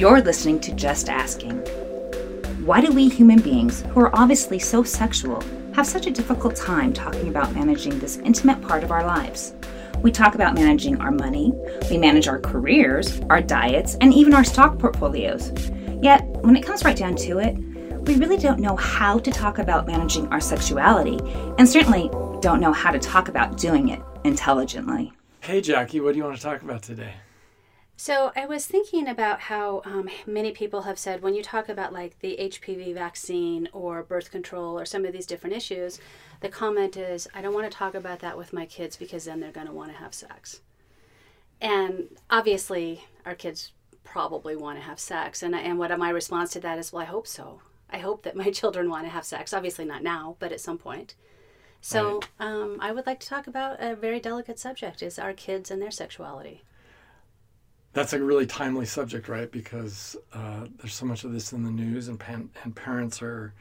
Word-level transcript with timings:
You're 0.00 0.22
listening 0.22 0.60
to 0.60 0.72
Just 0.72 1.10
Asking. 1.10 1.58
Why 2.64 2.80
do 2.80 2.90
we 2.90 3.10
human 3.10 3.38
beings, 3.38 3.82
who 3.90 4.00
are 4.00 4.16
obviously 4.16 4.58
so 4.58 4.82
sexual, 4.82 5.44
have 5.74 5.86
such 5.86 6.06
a 6.06 6.10
difficult 6.10 6.56
time 6.56 6.94
talking 6.94 7.28
about 7.28 7.54
managing 7.54 7.98
this 7.98 8.16
intimate 8.16 8.62
part 8.62 8.82
of 8.82 8.92
our 8.92 9.04
lives? 9.04 9.52
We 9.98 10.10
talk 10.10 10.34
about 10.34 10.54
managing 10.54 10.98
our 11.02 11.10
money, 11.10 11.52
we 11.90 11.98
manage 11.98 12.28
our 12.28 12.38
careers, 12.38 13.20
our 13.28 13.42
diets, 13.42 13.98
and 14.00 14.14
even 14.14 14.32
our 14.32 14.42
stock 14.42 14.78
portfolios. 14.78 15.52
Yet, 16.00 16.26
when 16.28 16.56
it 16.56 16.64
comes 16.64 16.82
right 16.82 16.96
down 16.96 17.14
to 17.16 17.38
it, 17.38 17.58
we 18.06 18.16
really 18.16 18.38
don't 18.38 18.58
know 18.58 18.76
how 18.76 19.18
to 19.18 19.30
talk 19.30 19.58
about 19.58 19.86
managing 19.86 20.28
our 20.28 20.40
sexuality, 20.40 21.18
and 21.58 21.68
certainly 21.68 22.08
don't 22.40 22.60
know 22.60 22.72
how 22.72 22.90
to 22.90 22.98
talk 22.98 23.28
about 23.28 23.58
doing 23.58 23.90
it 23.90 24.00
intelligently. 24.24 25.12
Hey, 25.40 25.60
Jackie, 25.60 26.00
what 26.00 26.12
do 26.12 26.16
you 26.20 26.24
want 26.24 26.36
to 26.36 26.42
talk 26.42 26.62
about 26.62 26.80
today? 26.80 27.12
So 28.00 28.32
I 28.34 28.46
was 28.46 28.64
thinking 28.64 29.06
about 29.06 29.40
how 29.40 29.82
um, 29.84 30.08
many 30.26 30.52
people 30.52 30.80
have 30.80 30.98
said 30.98 31.20
when 31.20 31.34
you 31.34 31.42
talk 31.42 31.68
about 31.68 31.92
like 31.92 32.18
the 32.20 32.34
HPV 32.40 32.94
vaccine 32.94 33.68
or 33.74 34.02
birth 34.02 34.30
control 34.30 34.80
or 34.80 34.86
some 34.86 35.04
of 35.04 35.12
these 35.12 35.26
different 35.26 35.54
issues, 35.54 35.98
the 36.40 36.48
comment 36.48 36.96
is, 36.96 37.28
I 37.34 37.42
don't 37.42 37.52
want 37.52 37.70
to 37.70 37.76
talk 37.76 37.94
about 37.94 38.20
that 38.20 38.38
with 38.38 38.54
my 38.54 38.64
kids 38.64 38.96
because 38.96 39.26
then 39.26 39.38
they're 39.38 39.52
going 39.52 39.66
to 39.66 39.74
want 39.74 39.92
to 39.92 39.98
have 39.98 40.14
sex. 40.14 40.62
And 41.60 42.08
obviously, 42.30 43.04
our 43.26 43.34
kids 43.34 43.72
probably 44.02 44.56
want 44.56 44.78
to 44.78 44.84
have 44.84 44.98
sex. 44.98 45.42
And, 45.42 45.54
and 45.54 45.78
what 45.78 45.96
my 45.98 46.08
response 46.08 46.52
to 46.52 46.60
that 46.60 46.78
is, 46.78 46.94
well, 46.94 47.02
I 47.02 47.04
hope 47.04 47.26
so. 47.26 47.60
I 47.90 47.98
hope 47.98 48.22
that 48.22 48.34
my 48.34 48.50
children 48.50 48.88
want 48.88 49.04
to 49.04 49.10
have 49.10 49.26
sex. 49.26 49.52
Obviously, 49.52 49.84
not 49.84 50.02
now, 50.02 50.36
but 50.38 50.52
at 50.52 50.60
some 50.62 50.78
point. 50.78 51.16
So 51.82 52.22
right. 52.40 52.48
um, 52.48 52.78
I 52.80 52.92
would 52.92 53.06
like 53.06 53.20
to 53.20 53.28
talk 53.28 53.46
about 53.46 53.76
a 53.78 53.94
very 53.94 54.20
delicate 54.20 54.58
subject: 54.58 55.02
is 55.02 55.18
our 55.18 55.34
kids 55.34 55.70
and 55.70 55.82
their 55.82 55.90
sexuality 55.90 56.62
that's 57.92 58.12
a 58.12 58.22
really 58.22 58.46
timely 58.46 58.86
subject, 58.86 59.28
right? 59.28 59.50
Because 59.50 60.16
uh, 60.32 60.66
there's 60.78 60.94
so 60.94 61.06
much 61.06 61.24
of 61.24 61.32
this 61.32 61.52
in 61.52 61.64
the 61.64 61.70
news, 61.70 62.08
and 62.08 62.18
pan- 62.18 62.50
and 62.62 62.74
parents 62.74 63.20
are 63.20 63.52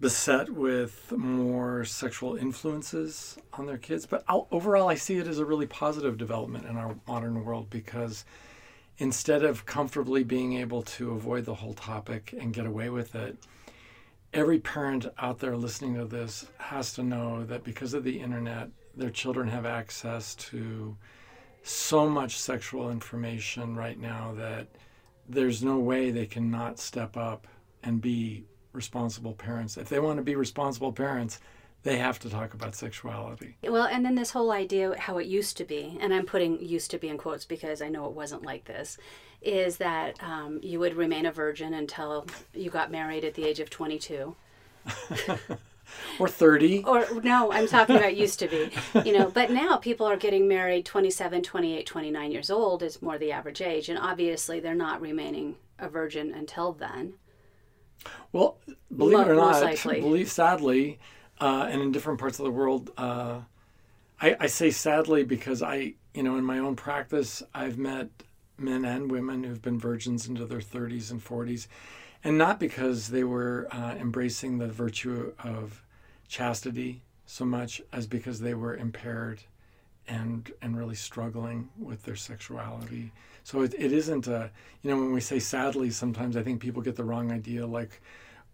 beset 0.00 0.50
with 0.50 1.12
more 1.12 1.84
sexual 1.84 2.36
influences 2.36 3.38
on 3.54 3.66
their 3.66 3.78
kids. 3.78 4.06
But 4.06 4.22
I'll, 4.28 4.46
overall, 4.50 4.88
I 4.88 4.94
see 4.94 5.18
it 5.18 5.26
as 5.26 5.38
a 5.38 5.44
really 5.44 5.66
positive 5.66 6.18
development 6.18 6.66
in 6.66 6.76
our 6.76 6.94
modern 7.06 7.44
world 7.44 7.68
because 7.70 8.24
instead 8.98 9.44
of 9.44 9.66
comfortably 9.66 10.24
being 10.24 10.54
able 10.54 10.82
to 10.82 11.12
avoid 11.12 11.44
the 11.44 11.54
whole 11.54 11.74
topic 11.74 12.34
and 12.38 12.52
get 12.52 12.66
away 12.66 12.90
with 12.90 13.14
it, 13.14 13.36
every 14.32 14.58
parent 14.58 15.06
out 15.18 15.38
there 15.38 15.56
listening 15.56 15.94
to 15.94 16.04
this 16.04 16.46
has 16.58 16.92
to 16.92 17.02
know 17.02 17.44
that 17.44 17.64
because 17.64 17.94
of 17.94 18.04
the 18.04 18.20
internet, 18.20 18.68
their 18.96 19.10
children 19.10 19.48
have 19.48 19.66
access 19.66 20.34
to 20.34 20.96
so 21.68 22.08
much 22.08 22.38
sexual 22.38 22.90
information 22.90 23.76
right 23.76 23.98
now 23.98 24.34
that 24.36 24.68
there's 25.28 25.62
no 25.62 25.78
way 25.78 26.10
they 26.10 26.26
can 26.26 26.50
not 26.50 26.78
step 26.78 27.16
up 27.16 27.46
and 27.82 28.00
be 28.00 28.44
responsible 28.72 29.32
parents. 29.32 29.76
If 29.76 29.88
they 29.88 30.00
want 30.00 30.18
to 30.18 30.22
be 30.22 30.34
responsible 30.34 30.92
parents, 30.92 31.40
they 31.82 31.98
have 31.98 32.18
to 32.20 32.30
talk 32.30 32.54
about 32.54 32.74
sexuality. 32.74 33.56
Well, 33.62 33.86
and 33.86 34.04
then 34.04 34.14
this 34.14 34.30
whole 34.30 34.50
idea 34.50 34.98
how 34.98 35.18
it 35.18 35.26
used 35.26 35.56
to 35.58 35.64
be, 35.64 35.96
and 36.00 36.12
I'm 36.12 36.26
putting 36.26 36.60
used 36.60 36.90
to 36.92 36.98
be 36.98 37.08
in 37.08 37.18
quotes 37.18 37.44
because 37.44 37.82
I 37.82 37.88
know 37.88 38.06
it 38.06 38.12
wasn't 38.12 38.44
like 38.44 38.64
this, 38.64 38.98
is 39.40 39.76
that 39.76 40.22
um, 40.22 40.60
you 40.62 40.80
would 40.80 40.94
remain 40.94 41.26
a 41.26 41.32
virgin 41.32 41.74
until 41.74 42.26
you 42.52 42.70
got 42.70 42.90
married 42.90 43.24
at 43.24 43.34
the 43.34 43.44
age 43.44 43.60
of 43.60 43.70
22. 43.70 44.34
or 46.18 46.28
30 46.28 46.84
or 46.84 47.06
no 47.22 47.52
i'm 47.52 47.66
talking 47.66 47.96
about 47.96 48.16
used 48.16 48.38
to 48.38 48.48
be. 48.48 48.70
You 49.04 49.16
know 49.16 49.30
but 49.30 49.50
now 49.50 49.76
people 49.76 50.06
are 50.06 50.16
getting 50.16 50.48
married 50.48 50.84
27 50.84 51.42
28 51.42 51.86
29 51.86 52.32
years 52.32 52.50
old 52.50 52.82
is 52.82 53.02
more 53.02 53.18
the 53.18 53.32
average 53.32 53.62
age 53.62 53.88
and 53.88 53.98
obviously 53.98 54.60
they're 54.60 54.74
not 54.74 55.00
remaining 55.00 55.56
a 55.78 55.88
virgin 55.88 56.32
until 56.34 56.72
then. 56.72 57.14
Well 58.32 58.58
believe 58.94 59.20
it 59.20 59.28
or 59.28 59.34
not 59.34 59.82
believe 59.84 60.30
sadly 60.30 60.98
uh, 61.40 61.68
and 61.70 61.80
in 61.80 61.92
different 61.92 62.18
parts 62.18 62.38
of 62.38 62.44
the 62.44 62.50
world 62.50 62.90
uh, 62.96 63.40
I, 64.20 64.36
I 64.40 64.46
say 64.46 64.70
sadly 64.70 65.24
because 65.24 65.62
i 65.62 65.94
you 66.14 66.22
know 66.22 66.36
in 66.36 66.44
my 66.44 66.58
own 66.58 66.76
practice 66.76 67.42
i've 67.54 67.78
met 67.78 68.08
men 68.58 68.84
and 68.84 69.10
women 69.10 69.44
who've 69.44 69.62
been 69.62 69.78
virgins 69.78 70.26
into 70.26 70.44
their 70.44 70.60
30s 70.60 71.10
and 71.10 71.24
40s 71.24 71.68
and 72.28 72.36
not 72.36 72.60
because 72.60 73.08
they 73.08 73.24
were 73.24 73.66
uh, 73.72 73.94
embracing 73.98 74.58
the 74.58 74.68
virtue 74.68 75.32
of 75.42 75.82
chastity 76.28 77.00
so 77.24 77.42
much 77.42 77.80
as 77.90 78.06
because 78.06 78.38
they 78.40 78.52
were 78.52 78.76
impaired 78.76 79.40
and 80.06 80.52
and 80.60 80.76
really 80.76 80.94
struggling 80.94 81.70
with 81.78 82.02
their 82.02 82.16
sexuality. 82.16 83.12
So 83.44 83.62
it, 83.62 83.72
it 83.78 83.92
isn't 83.92 84.26
a 84.26 84.50
you 84.82 84.90
know 84.90 84.98
when 84.98 85.12
we 85.14 85.22
say 85.22 85.38
sadly 85.38 85.88
sometimes 85.88 86.36
I 86.36 86.42
think 86.42 86.60
people 86.60 86.82
get 86.82 86.96
the 86.96 87.04
wrong 87.04 87.32
idea 87.32 87.66
like 87.66 88.02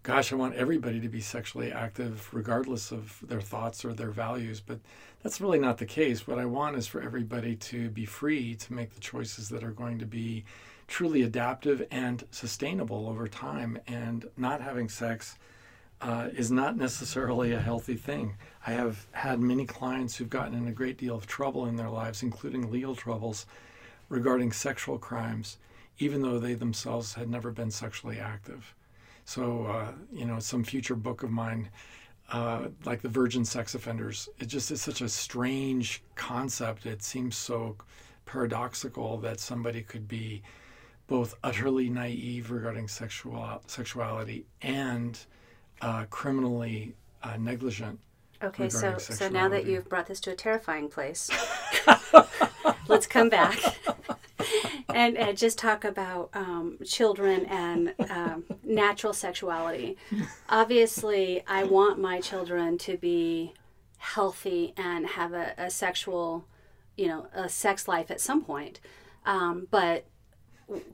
gosh 0.04 0.32
I 0.32 0.36
want 0.36 0.54
everybody 0.54 1.00
to 1.00 1.08
be 1.08 1.20
sexually 1.20 1.72
active 1.72 2.28
regardless 2.32 2.92
of 2.92 3.24
their 3.26 3.40
thoughts 3.40 3.84
or 3.84 3.92
their 3.92 4.12
values 4.12 4.60
but 4.60 4.78
that's 5.24 5.40
really 5.40 5.58
not 5.58 5.78
the 5.78 5.86
case. 5.86 6.28
What 6.28 6.38
I 6.38 6.44
want 6.44 6.76
is 6.76 6.86
for 6.86 7.02
everybody 7.02 7.56
to 7.56 7.90
be 7.90 8.04
free 8.04 8.54
to 8.54 8.72
make 8.72 8.94
the 8.94 9.00
choices 9.00 9.48
that 9.48 9.64
are 9.64 9.72
going 9.72 9.98
to 9.98 10.06
be 10.06 10.44
truly 10.86 11.22
adaptive 11.22 11.86
and 11.90 12.24
sustainable 12.30 13.08
over 13.08 13.26
time 13.28 13.78
and 13.86 14.26
not 14.36 14.60
having 14.60 14.88
sex 14.88 15.36
uh, 16.00 16.28
is 16.36 16.50
not 16.50 16.76
necessarily 16.76 17.52
a 17.52 17.60
healthy 17.60 17.96
thing. 17.96 18.36
I 18.66 18.72
have 18.72 19.06
had 19.12 19.40
many 19.40 19.64
clients 19.64 20.16
who've 20.16 20.28
gotten 20.28 20.54
in 20.54 20.68
a 20.68 20.72
great 20.72 20.98
deal 20.98 21.16
of 21.16 21.26
trouble 21.26 21.66
in 21.66 21.76
their 21.76 21.88
lives, 21.88 22.22
including 22.22 22.70
legal 22.70 22.94
troubles 22.94 23.46
regarding 24.08 24.52
sexual 24.52 24.98
crimes, 24.98 25.56
even 25.98 26.20
though 26.20 26.38
they 26.38 26.54
themselves 26.54 27.14
had 27.14 27.30
never 27.30 27.50
been 27.50 27.70
sexually 27.70 28.18
active. 28.18 28.74
So, 29.24 29.64
uh, 29.64 29.92
you 30.12 30.26
know, 30.26 30.38
some 30.38 30.64
future 30.64 30.94
book 30.94 31.22
of 31.22 31.30
mine, 31.30 31.70
uh, 32.30 32.68
like 32.84 33.00
the 33.00 33.08
virgin 33.08 33.44
sex 33.44 33.74
offenders, 33.74 34.28
it 34.38 34.46
just 34.46 34.70
is 34.70 34.82
such 34.82 35.00
a 35.00 35.08
strange 35.08 36.02
concept. 36.14 36.84
It 36.84 37.02
seems 37.02 37.36
so 37.36 37.76
paradoxical 38.26 39.16
that 39.18 39.40
somebody 39.40 39.82
could 39.82 40.06
be 40.06 40.42
both 41.06 41.34
utterly 41.42 41.88
naive 41.88 42.50
regarding 42.50 42.88
sexual 42.88 43.62
sexuality 43.66 44.46
and 44.62 45.18
uh, 45.80 46.04
criminally 46.10 46.94
uh, 47.22 47.36
negligent. 47.36 47.98
Okay, 48.42 48.68
so 48.68 48.98
so 48.98 49.28
now 49.28 49.48
that 49.48 49.64
you've 49.64 49.88
brought 49.88 50.06
this 50.06 50.20
to 50.20 50.32
a 50.32 50.34
terrifying 50.34 50.88
place, 50.88 51.30
let's 52.88 53.06
come 53.06 53.28
back 53.28 53.58
and, 54.94 55.16
and, 55.16 55.38
just 55.38 55.58
talk 55.58 55.84
about 55.84 56.30
um, 56.34 56.78
children 56.84 57.46
and 57.46 57.94
um, 58.10 58.44
natural 58.62 59.12
sexuality. 59.12 59.96
Obviously, 60.48 61.42
I 61.46 61.64
want 61.64 61.98
my 61.98 62.20
children 62.20 62.76
to 62.78 62.96
be 62.98 63.54
healthy 63.98 64.74
and 64.76 65.06
have 65.06 65.32
a, 65.32 65.54
a 65.56 65.70
sexual, 65.70 66.44
you 66.96 67.06
know, 67.06 67.26
a 67.34 67.48
sex 67.48 67.88
life 67.88 68.10
at 68.10 68.20
some 68.20 68.44
point. 68.44 68.80
Um, 69.24 69.68
but 69.70 70.04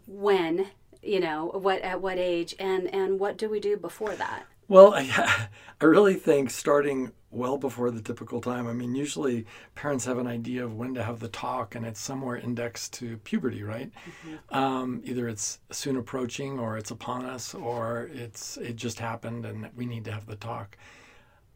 when, 0.07 0.69
you 1.03 1.21
know, 1.21 1.47
what 1.47 1.83
at 1.83 2.01
what 2.01 2.19
age, 2.19 2.55
and 2.59 2.93
and 2.95 3.19
what 3.19 3.37
do 3.37 3.49
we 3.49 3.61
do 3.61 3.77
before 3.77 4.15
that? 4.17 4.45
Well, 4.69 4.95
I, 4.97 5.49
I 5.81 5.85
really 5.85 6.15
think 6.15 6.51
starting 6.51 7.13
well 7.31 7.59
before 7.59 7.91
the 7.91 8.01
typical 8.01 8.41
time. 8.41 8.67
I 8.67 8.73
mean, 8.73 8.95
usually 8.95 9.47
parents 9.75 10.05
have 10.05 10.19
an 10.19 10.27
idea 10.27 10.65
of 10.65 10.77
when 10.77 10.95
to 10.95 11.03
have 11.03 11.21
the 11.21 11.29
talk, 11.29 11.75
and 11.75 11.87
it's 11.87 12.01
somewhere 12.01 12.37
indexed 12.37 12.93
to 12.95 13.19
puberty, 13.19 13.63
right? 13.63 13.91
Mm-hmm. 13.91 14.57
Um, 14.57 15.01
either 15.05 15.29
it's 15.29 15.61
soon 15.71 15.97
approaching, 15.97 16.59
or 16.59 16.77
it's 16.77 16.91
upon 16.91 17.25
us, 17.25 17.55
or 17.55 18.11
it's 18.13 18.57
it 18.59 18.77
just 18.77 18.99
happened, 18.99 19.45
and 19.45 19.69
we 19.77 19.87
need 19.87 20.05
to 20.07 20.13
have 20.13 20.27
the 20.27 20.37
talk. 20.37 20.77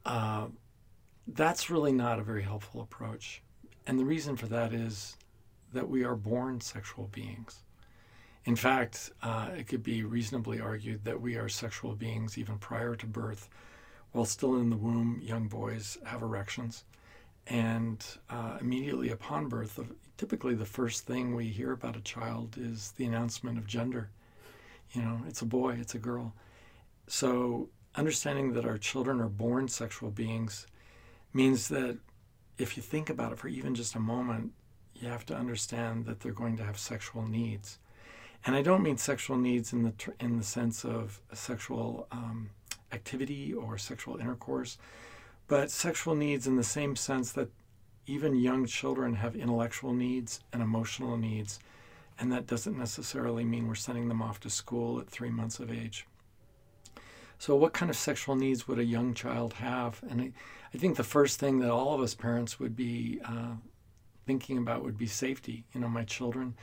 Uh, 0.05 0.47
that's 1.27 1.71
really 1.71 1.93
not 1.93 2.19
a 2.19 2.23
very 2.23 2.43
helpful 2.43 2.83
approach, 2.83 3.43
and 3.87 3.99
the 3.99 4.05
reason 4.05 4.37
for 4.37 4.47
that 4.47 4.73
is 4.73 5.17
that 5.73 5.89
we 5.89 6.05
are 6.05 6.15
born 6.15 6.61
sexual 6.61 7.09
beings. 7.09 7.64
In 8.45 8.57
fact, 8.57 9.11
uh, 9.23 9.51
it 9.57 9.69
could 9.69 9.83
be 9.83 10.05
reasonably 10.05 10.61
argued 10.61 11.05
that 11.05 11.21
we 11.21 11.37
are 11.37 11.49
sexual 11.49 11.95
beings 11.95 12.37
even 12.37 12.59
prior 12.59 12.95
to 12.95 13.07
birth. 13.07 13.49
While 14.13 14.27
still 14.27 14.57
in 14.57 14.71
the 14.71 14.77
womb, 14.77 15.21
young 15.23 15.49
boys 15.49 15.99
have 16.05 16.23
erections. 16.23 16.85
And 17.47 18.05
uh, 18.29 18.59
immediately 18.61 19.11
upon 19.11 19.49
birth, 19.49 19.81
typically 20.17 20.55
the 20.55 20.65
first 20.65 21.07
thing 21.07 21.35
we 21.35 21.47
hear 21.47 21.73
about 21.73 21.97
a 21.97 22.01
child 22.01 22.57
is 22.59 22.93
the 22.93 23.07
announcement 23.07 23.59
of 23.59 23.67
gender. 23.67 24.11
You 24.93 25.03
know, 25.03 25.21
it's 25.27 25.43
a 25.43 25.47
boy, 25.47 25.77
it's 25.81 25.95
a 25.95 25.99
girl. 25.99 26.33
So, 27.07 27.69
understanding 27.97 28.53
that 28.55 28.65
our 28.65 28.79
children 28.79 29.21
are 29.21 29.29
born 29.29 29.69
sexual 29.69 30.11
beings 30.11 30.67
means 31.33 31.69
that 31.69 31.99
if 32.59 32.77
you 32.77 32.83
think 32.83 33.11
about 33.11 33.33
it 33.33 33.39
for 33.39 33.49
even 33.49 33.75
just 33.75 33.95
a 33.95 34.01
moment, 34.01 34.53
you 34.95 35.09
have 35.09 35.27
to 35.27 35.37
understand 35.37 36.07
that 36.07 36.21
they're 36.21 36.33
going 36.33 36.57
to 36.59 36.65
have 36.65 36.79
sexual 36.79 37.27
needs. 37.27 37.79
And 38.47 38.55
I 38.55 38.63
don't 38.63 38.83
mean 38.83 38.99
sexual 38.99 39.37
needs 39.37 39.73
in 39.73 39.83
the 39.83 39.93
in 40.21 40.37
the 40.39 40.45
sense 40.45 40.85
of 40.85 41.21
sexual 41.33 42.07
um, 42.13 42.51
activity 42.93 43.53
or 43.55 43.79
sexual 43.79 44.19
intercourse, 44.19 44.77
but 45.49 45.71
sexual 45.71 46.15
needs 46.15 46.47
in 46.47 46.57
the 46.57 46.65
same 46.65 46.95
sense 46.95 47.33
that 47.33 47.49
even 48.07 48.35
young 48.35 48.67
children 48.67 49.15
have 49.15 49.35
intellectual 49.35 49.93
needs 49.93 50.41
and 50.53 50.63
emotional 50.63 51.17
needs, 51.17 51.59
And 52.19 52.31
that 52.33 52.47
doesn't 52.47 52.79
necessarily 52.79 53.45
mean 53.45 53.67
we're 53.67 53.75
sending 53.75 54.09
them 54.09 54.23
off 54.23 54.39
to 54.41 54.51
school 54.51 55.01
at 55.01 55.09
three 55.09 55.31
months 55.31 55.59
of 55.59 55.73
age. 55.73 56.07
So, 57.39 57.57
what 57.57 57.73
kind 57.73 57.91
of 57.91 57.97
sexual 57.97 58.37
needs 58.37 58.69
would 58.69 58.79
a 58.79 58.85
young 58.85 59.15
child 59.15 59.55
have? 59.55 60.01
And 60.09 60.21
I, 60.21 60.33
I 60.73 60.79
think 60.79 60.97
the 60.97 61.03
first 61.03 61.41
thing 61.41 61.59
that 61.61 61.71
all 61.71 61.95
of 61.95 62.01
us 62.01 62.15
parents 62.15 62.61
would 62.61 62.77
be 62.77 63.21
uh, 63.25 63.55
thinking 64.27 64.59
about 64.59 64.85
would 64.85 64.99
be 64.99 65.07
safety. 65.07 65.65
You 65.73 65.81
know, 65.81 65.89
my 65.89 66.05
children 66.05 66.55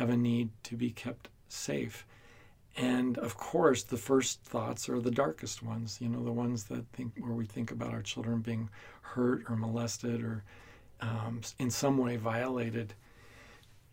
have 0.00 0.08
a 0.08 0.16
need 0.16 0.48
to 0.62 0.76
be 0.76 0.90
kept 0.90 1.28
safe. 1.48 2.06
And 2.74 3.18
of 3.18 3.36
course, 3.36 3.82
the 3.82 3.98
first 3.98 4.42
thoughts 4.42 4.88
are 4.88 4.98
the 4.98 5.10
darkest 5.10 5.62
ones, 5.62 5.98
you 6.00 6.08
know, 6.08 6.24
the 6.24 6.32
ones 6.32 6.64
that 6.64 6.86
think 6.94 7.12
where 7.18 7.34
we 7.34 7.44
think 7.44 7.70
about 7.70 7.92
our 7.92 8.00
children 8.00 8.40
being 8.40 8.70
hurt 9.02 9.44
or 9.46 9.56
molested 9.56 10.22
or 10.22 10.42
um, 11.02 11.42
in 11.58 11.70
some 11.70 11.98
way 11.98 12.16
violated. 12.16 12.94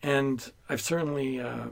And 0.01 0.50
I've 0.69 0.80
certainly 0.80 1.42
uh, 1.42 1.68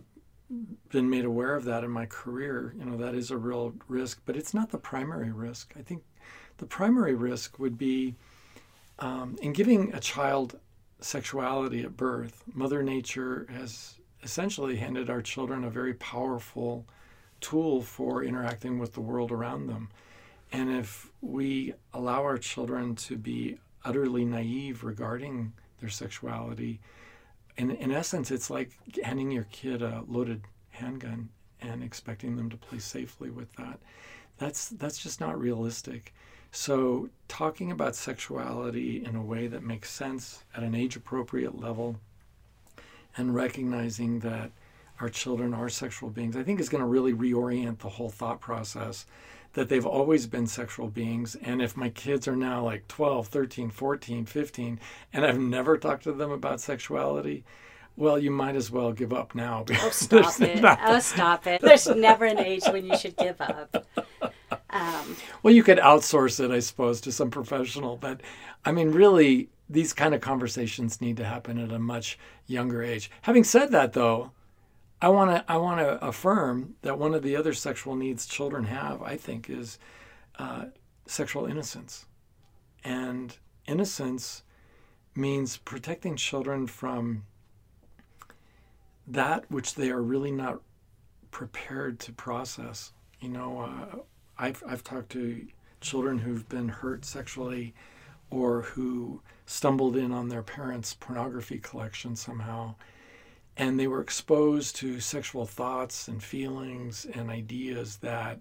been 0.89 1.09
made 1.09 1.23
aware 1.23 1.55
of 1.55 1.63
that 1.63 1.85
in 1.85 1.91
my 1.91 2.05
career. 2.05 2.75
You 2.77 2.83
know, 2.83 2.97
that 2.97 3.15
is 3.15 3.31
a 3.31 3.37
real 3.37 3.73
risk, 3.87 4.21
but 4.25 4.35
it's 4.35 4.53
not 4.53 4.69
the 4.71 4.77
primary 4.77 5.31
risk. 5.31 5.73
I 5.79 5.81
think 5.81 6.03
the 6.57 6.65
primary 6.65 7.15
risk 7.15 7.57
would 7.57 7.77
be 7.77 8.15
um, 8.99 9.37
in 9.41 9.53
giving 9.53 9.93
a 9.93 10.01
child 10.01 10.59
sexuality 10.99 11.83
at 11.83 11.95
birth, 11.95 12.43
Mother 12.53 12.83
Nature 12.83 13.47
has 13.49 13.95
essentially 14.25 14.77
handed 14.77 15.09
our 15.09 15.21
children 15.21 15.63
a 15.63 15.69
very 15.69 15.93
powerful 15.93 16.85
tool 17.39 17.83
for 17.83 18.23
interacting 18.23 18.79
with 18.79 18.93
the 18.93 18.99
world 18.99 19.31
around 19.31 19.67
them. 19.67 19.89
And 20.51 20.75
if 20.75 21.11
we 21.21 21.75
allow 21.93 22.23
our 22.23 22.39
children 22.39 22.95
to 22.95 23.17
be 23.17 23.59
utterly 23.85 24.25
naive 24.25 24.83
regarding 24.83 25.53
their 25.79 25.89
sexuality, 25.89 26.79
in, 27.55 27.69
in 27.71 27.91
essence, 27.91 28.31
it's 28.31 28.49
like 28.49 28.71
handing 29.03 29.29
your 29.29 29.45
kid 29.51 29.83
a 29.83 30.03
loaded 30.07 30.41
handgun 30.71 31.29
and 31.61 31.83
expecting 31.83 32.35
them 32.35 32.49
to 32.49 32.57
play 32.57 32.79
safely 32.79 33.29
with 33.29 33.53
that. 33.53 33.79
That's 34.37 34.69
that's 34.69 35.01
just 35.01 35.21
not 35.21 35.39
realistic. 35.39 36.13
So 36.51 37.09
talking 37.27 37.71
about 37.71 37.95
sexuality 37.95 39.05
in 39.05 39.15
a 39.15 39.23
way 39.23 39.47
that 39.47 39.63
makes 39.63 39.91
sense 39.91 40.43
at 40.55 40.63
an 40.63 40.73
age 40.73 40.95
appropriate 40.95 41.59
level 41.59 41.99
and 43.17 43.35
recognizing 43.35 44.19
that 44.19 44.51
our 44.99 45.09
children 45.09 45.53
are 45.53 45.69
sexual 45.69 46.09
beings, 46.09 46.35
I 46.35 46.43
think 46.43 46.59
is 46.59 46.69
going 46.69 46.81
to 46.81 46.87
really 46.87 47.13
reorient 47.13 47.79
the 47.79 47.89
whole 47.89 48.09
thought 48.09 48.39
process 48.39 49.05
that 49.53 49.69
they've 49.69 49.85
always 49.85 50.27
been 50.27 50.47
sexual 50.47 50.87
beings. 50.87 51.35
And 51.41 51.61
if 51.61 51.75
my 51.75 51.89
kids 51.89 52.27
are 52.27 52.35
now 52.35 52.63
like 52.63 52.87
12, 52.87 53.27
13, 53.27 53.69
14, 53.69 54.25
15, 54.25 54.79
and 55.13 55.25
I've 55.25 55.39
never 55.39 55.77
talked 55.77 56.03
to 56.03 56.13
them 56.13 56.31
about 56.31 56.61
sexuality, 56.61 57.43
well, 57.97 58.19
you 58.19 58.31
might 58.31 58.55
as 58.55 58.69
well 58.69 58.91
give 58.91 59.13
up 59.13 59.33
now. 59.33 59.65
Oh, 59.81 59.89
stop 59.91 60.41
it. 60.41 60.63
Oh, 60.63 60.99
stop 60.99 61.47
it. 61.47 61.61
There's 61.61 61.87
never 61.87 62.25
an 62.25 62.39
age 62.39 62.63
when 62.65 62.85
you 62.85 62.97
should 62.97 63.15
give 63.15 63.39
up. 63.39 63.87
Um, 64.69 65.15
well, 65.41 65.53
you 65.53 65.63
could 65.63 65.77
outsource 65.77 66.43
it, 66.43 66.51
I 66.51 66.59
suppose, 66.59 66.99
to 67.01 67.11
some 67.13 67.31
professional. 67.31 67.95
But 67.95 68.19
I 68.65 68.73
mean, 68.73 68.91
really, 68.91 69.49
these 69.69 69.93
kind 69.93 70.13
of 70.13 70.21
conversations 70.21 71.01
need 71.01 71.17
to 71.17 71.25
happen 71.25 71.57
at 71.57 71.71
a 71.71 71.79
much 71.79 72.19
younger 72.45 72.83
age. 72.83 73.09
Having 73.23 73.45
said 73.45 73.71
that, 73.71 73.93
though, 73.93 74.31
I 75.01 75.09
want 75.09 75.31
to 75.31 75.51
I 75.51 75.57
want 75.57 75.79
to 75.79 76.03
affirm 76.05 76.75
that 76.81 76.97
one 76.97 77.13
of 77.13 77.23
the 77.23 77.35
other 77.35 77.53
sexual 77.53 77.95
needs 77.95 78.25
children 78.25 78.65
have, 78.65 79.01
I 79.01 79.17
think, 79.17 79.49
is 79.49 79.77
uh, 80.39 80.65
sexual 81.05 81.45
innocence, 81.45 82.05
and 82.83 83.35
innocence 83.67 84.43
means 85.15 85.57
protecting 85.57 86.15
children 86.15 86.67
from 86.67 87.23
that 89.07 89.49
which 89.49 89.75
they 89.75 89.89
are 89.89 90.01
really 90.01 90.31
not 90.31 90.61
prepared 91.31 91.99
to 91.99 92.11
process. 92.11 92.91
You 93.19 93.29
know, 93.29 93.59
uh, 93.61 93.97
I've 94.37 94.63
I've 94.67 94.83
talked 94.83 95.11
to 95.11 95.45
children 95.81 96.19
who've 96.19 96.47
been 96.49 96.69
hurt 96.69 97.05
sexually, 97.05 97.73
or 98.29 98.61
who 98.61 99.21
stumbled 99.45 99.95
in 99.95 100.11
on 100.11 100.29
their 100.29 100.43
parents' 100.43 100.93
pornography 100.93 101.59
collection 101.59 102.15
somehow 102.15 102.75
and 103.57 103.79
they 103.79 103.87
were 103.87 104.01
exposed 104.01 104.75
to 104.75 104.99
sexual 104.99 105.45
thoughts 105.45 106.07
and 106.07 106.21
feelings 106.21 107.05
and 107.13 107.29
ideas 107.29 107.97
that 107.97 108.39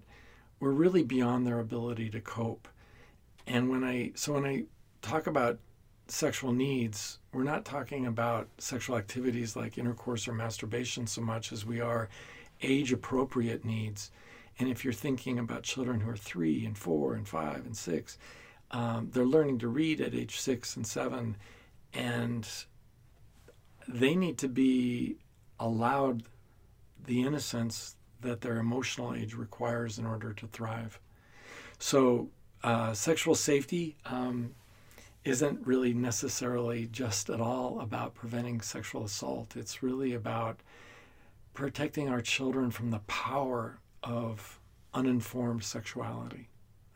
were 0.59 0.73
really 0.73 1.03
beyond 1.03 1.45
their 1.45 1.59
ability 1.59 2.09
to 2.09 2.19
cope. 2.19 2.67
And 3.47 3.69
when 3.69 3.83
I 3.83 4.11
so 4.15 4.33
when 4.33 4.45
I 4.45 4.63
talk 5.01 5.27
about 5.27 5.59
sexual 6.07 6.51
needs, 6.51 7.19
we're 7.31 7.43
not 7.43 7.65
talking 7.65 8.05
about 8.05 8.49
sexual 8.57 8.97
activities 8.97 9.55
like 9.55 9.77
intercourse 9.77 10.27
or 10.27 10.33
masturbation 10.33 11.07
so 11.07 11.21
much 11.21 11.51
as 11.51 11.65
we 11.65 11.79
are 11.79 12.09
age 12.61 12.91
appropriate 12.91 13.63
needs. 13.63 14.11
And 14.59 14.69
if 14.69 14.83
you're 14.83 14.93
thinking 14.93 15.39
about 15.39 15.63
children 15.63 15.99
who 15.99 16.09
are 16.09 16.17
three 16.17 16.65
and 16.65 16.77
four 16.77 17.15
and 17.15 17.27
five 17.27 17.65
and 17.65 17.75
six, 17.75 18.17
um, 18.71 19.09
they're 19.11 19.25
learning 19.25 19.59
to 19.59 19.67
read 19.67 20.01
at 20.01 20.13
age 20.13 20.39
six 20.39 20.75
and 20.75 20.85
seven, 20.85 21.37
and 21.93 22.47
they 23.87 24.15
need 24.15 24.37
to 24.39 24.47
be 24.47 25.17
allowed 25.59 26.23
the 27.05 27.21
innocence 27.21 27.95
that 28.21 28.41
their 28.41 28.57
emotional 28.57 29.13
age 29.13 29.35
requires 29.35 29.99
in 29.99 30.05
order 30.05 30.33
to 30.33 30.47
thrive. 30.47 30.99
So, 31.77 32.29
uh, 32.63 32.93
sexual 32.93 33.35
safety 33.35 33.95
um, 34.05 34.55
isn't 35.23 35.65
really 35.65 35.93
necessarily 35.93 36.87
just 36.87 37.29
at 37.29 37.39
all 37.39 37.79
about 37.79 38.15
preventing 38.15 38.61
sexual 38.61 39.03
assault. 39.03 39.55
It's 39.55 39.83
really 39.83 40.13
about 40.13 40.59
protecting 41.53 42.09
our 42.09 42.21
children 42.21 42.71
from 42.71 42.91
the 42.91 42.99
power 42.99 43.79
of 44.03 44.59
uninformed 44.93 45.63
sexuality. 45.63 46.47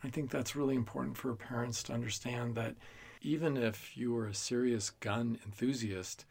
I 0.02 0.08
think 0.08 0.30
that's 0.30 0.56
really 0.56 0.76
important 0.76 1.16
for 1.16 1.34
parents 1.34 1.82
to 1.84 1.92
understand 1.92 2.54
that 2.54 2.76
even 3.22 3.56
if 3.56 3.96
you 3.96 4.12
were 4.12 4.26
a 4.26 4.34
serious 4.34 4.90
gun 4.90 5.38
enthusiast, 5.44 6.24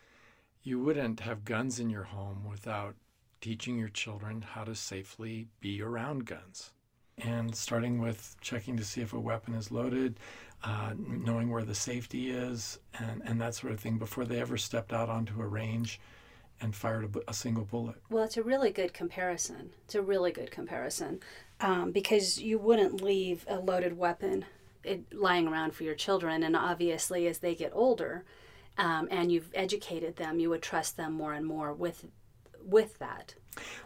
you 0.64 0.80
wouldn't 0.80 1.20
have 1.20 1.46
guns 1.46 1.80
in 1.80 1.90
your 1.90 2.04
home 2.04 2.46
without 2.50 2.96
teaching 3.42 3.78
your 3.78 3.90
children 3.90 4.42
how 4.42 4.64
to 4.64 4.76
safely 4.76 5.48
be 5.62 5.82
around 5.82 6.26
guns. 6.26 6.72
And 7.20 7.54
starting 7.56 8.00
with 8.00 8.36
checking 8.42 8.78
to 8.78 8.84
see 8.84 9.02
if 9.02 9.14
a 9.14 9.20
weapon 9.20 9.54
is 9.54 9.72
loaded, 9.72 10.20
uh, 10.64 10.94
knowing 10.98 11.50
where 11.50 11.64
the 11.64 11.76
safety 11.76 12.32
is, 12.32 12.80
and, 12.98 13.22
and 13.26 13.40
that 13.40 13.56
sort 13.56 13.74
of 13.74 13.80
thing 13.80 13.98
before 13.98 14.26
they 14.26 14.40
ever 14.40 14.58
stepped 14.58 14.94
out 14.94 15.10
onto 15.10 15.42
a 15.42 15.48
range 15.48 16.00
and 16.62 16.76
fired 16.76 17.16
a, 17.16 17.30
a 17.30 17.34
single 17.34 17.66
bullet. 17.66 17.96
Well, 18.10 18.24
it's 18.24 18.38
a 18.38 18.44
really 18.44 18.72
good 18.72 18.94
comparison. 18.94 19.72
It's 19.86 19.96
a 19.96 20.02
really 20.02 20.32
good 20.32 20.52
comparison 20.52 21.20
um, 21.62 21.92
because 21.92 22.42
you 22.42 22.58
wouldn't 22.58 23.02
leave 23.02 23.46
a 23.48 23.60
loaded 23.60 23.98
weapon 23.98 24.46
it, 24.84 25.14
lying 25.14 25.48
around 25.48 25.74
for 25.74 25.84
your 25.84 25.96
children. 25.96 26.44
And 26.44 26.56
obviously, 26.56 27.28
as 27.28 27.40
they 27.40 27.56
get 27.56 27.72
older, 27.74 28.24
um, 28.78 29.08
and 29.12 29.32
you've 29.32 29.52
educated 29.54 30.16
them, 30.16 30.40
you 30.40 30.50
would 30.50 30.62
trust 30.62 30.98
them 30.98 31.14
more 31.14 31.34
and 31.34 31.46
more 31.46 31.74
with 31.74 32.06
with 32.64 33.00
that. 33.00 33.36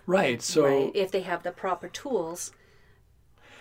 Right. 0.05 0.41
So 0.41 0.65
right? 0.65 0.91
if 0.93 1.11
they 1.11 1.21
have 1.21 1.43
the 1.43 1.51
proper 1.51 1.87
tools. 1.87 2.51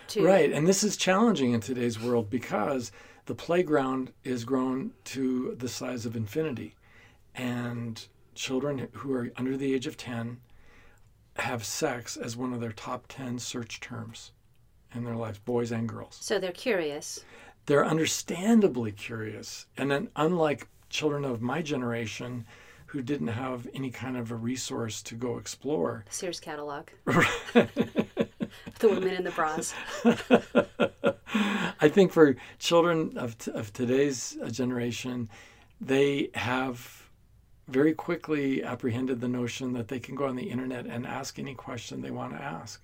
To... 0.09 0.23
Right, 0.23 0.51
and 0.51 0.67
this 0.67 0.83
is 0.83 0.97
challenging 0.97 1.53
in 1.53 1.61
today's 1.61 1.99
world 1.99 2.29
because 2.29 2.91
the 3.25 3.33
playground 3.33 4.11
is 4.25 4.43
grown 4.43 4.91
to 5.05 5.55
the 5.57 5.69
size 5.69 6.05
of 6.05 6.17
infinity, 6.17 6.75
and 7.33 8.05
children 8.35 8.89
who 8.91 9.13
are 9.13 9.31
under 9.37 9.55
the 9.55 9.73
age 9.73 9.87
of 9.87 9.95
ten 9.95 10.41
have 11.37 11.63
sex 11.65 12.17
as 12.17 12.37
one 12.37 12.53
of 12.53 12.61
their 12.61 12.71
top 12.71 13.05
10 13.07 13.39
search 13.39 13.79
terms 13.79 14.31
in 14.93 15.03
their 15.03 15.15
lives, 15.15 15.39
boys 15.39 15.71
and 15.71 15.89
girls. 15.89 16.17
So 16.21 16.39
they're 16.39 16.51
curious. 16.51 17.23
They're 17.65 17.85
understandably 17.85 18.91
curious. 18.91 19.65
And 19.77 19.89
then, 19.89 20.09
unlike 20.15 20.67
children 20.89 21.25
of 21.25 21.41
my 21.41 21.61
generation 21.61 22.45
who 22.85 23.01
didn't 23.01 23.29
have 23.29 23.67
any 23.73 23.89
kind 23.89 24.15
of 24.15 24.31
a 24.31 24.35
resource 24.35 25.01
to 25.01 25.15
go 25.15 25.37
explore. 25.37 26.05
Sears 26.11 26.39
catalog. 26.39 26.89
the 27.05 27.67
women 28.83 29.15
in 29.15 29.23
the 29.23 29.31
bras. 29.31 29.73
I 31.81 31.89
think 31.89 32.11
for 32.11 32.35
children 32.59 33.17
of, 33.17 33.35
t- 33.39 33.51
of 33.51 33.73
today's 33.73 34.37
uh, 34.43 34.49
generation, 34.49 35.27
they 35.81 36.29
have 36.35 37.02
very 37.67 37.93
quickly 37.93 38.63
apprehended 38.63 39.21
the 39.21 39.27
notion 39.27 39.73
that 39.73 39.87
they 39.87 39.99
can 39.99 40.15
go 40.15 40.25
on 40.25 40.35
the 40.35 40.49
internet 40.49 40.85
and 40.85 41.07
ask 41.07 41.39
any 41.39 41.55
question 41.55 42.01
they 42.01 42.11
want 42.11 42.33
to 42.33 42.41
ask. 42.41 42.81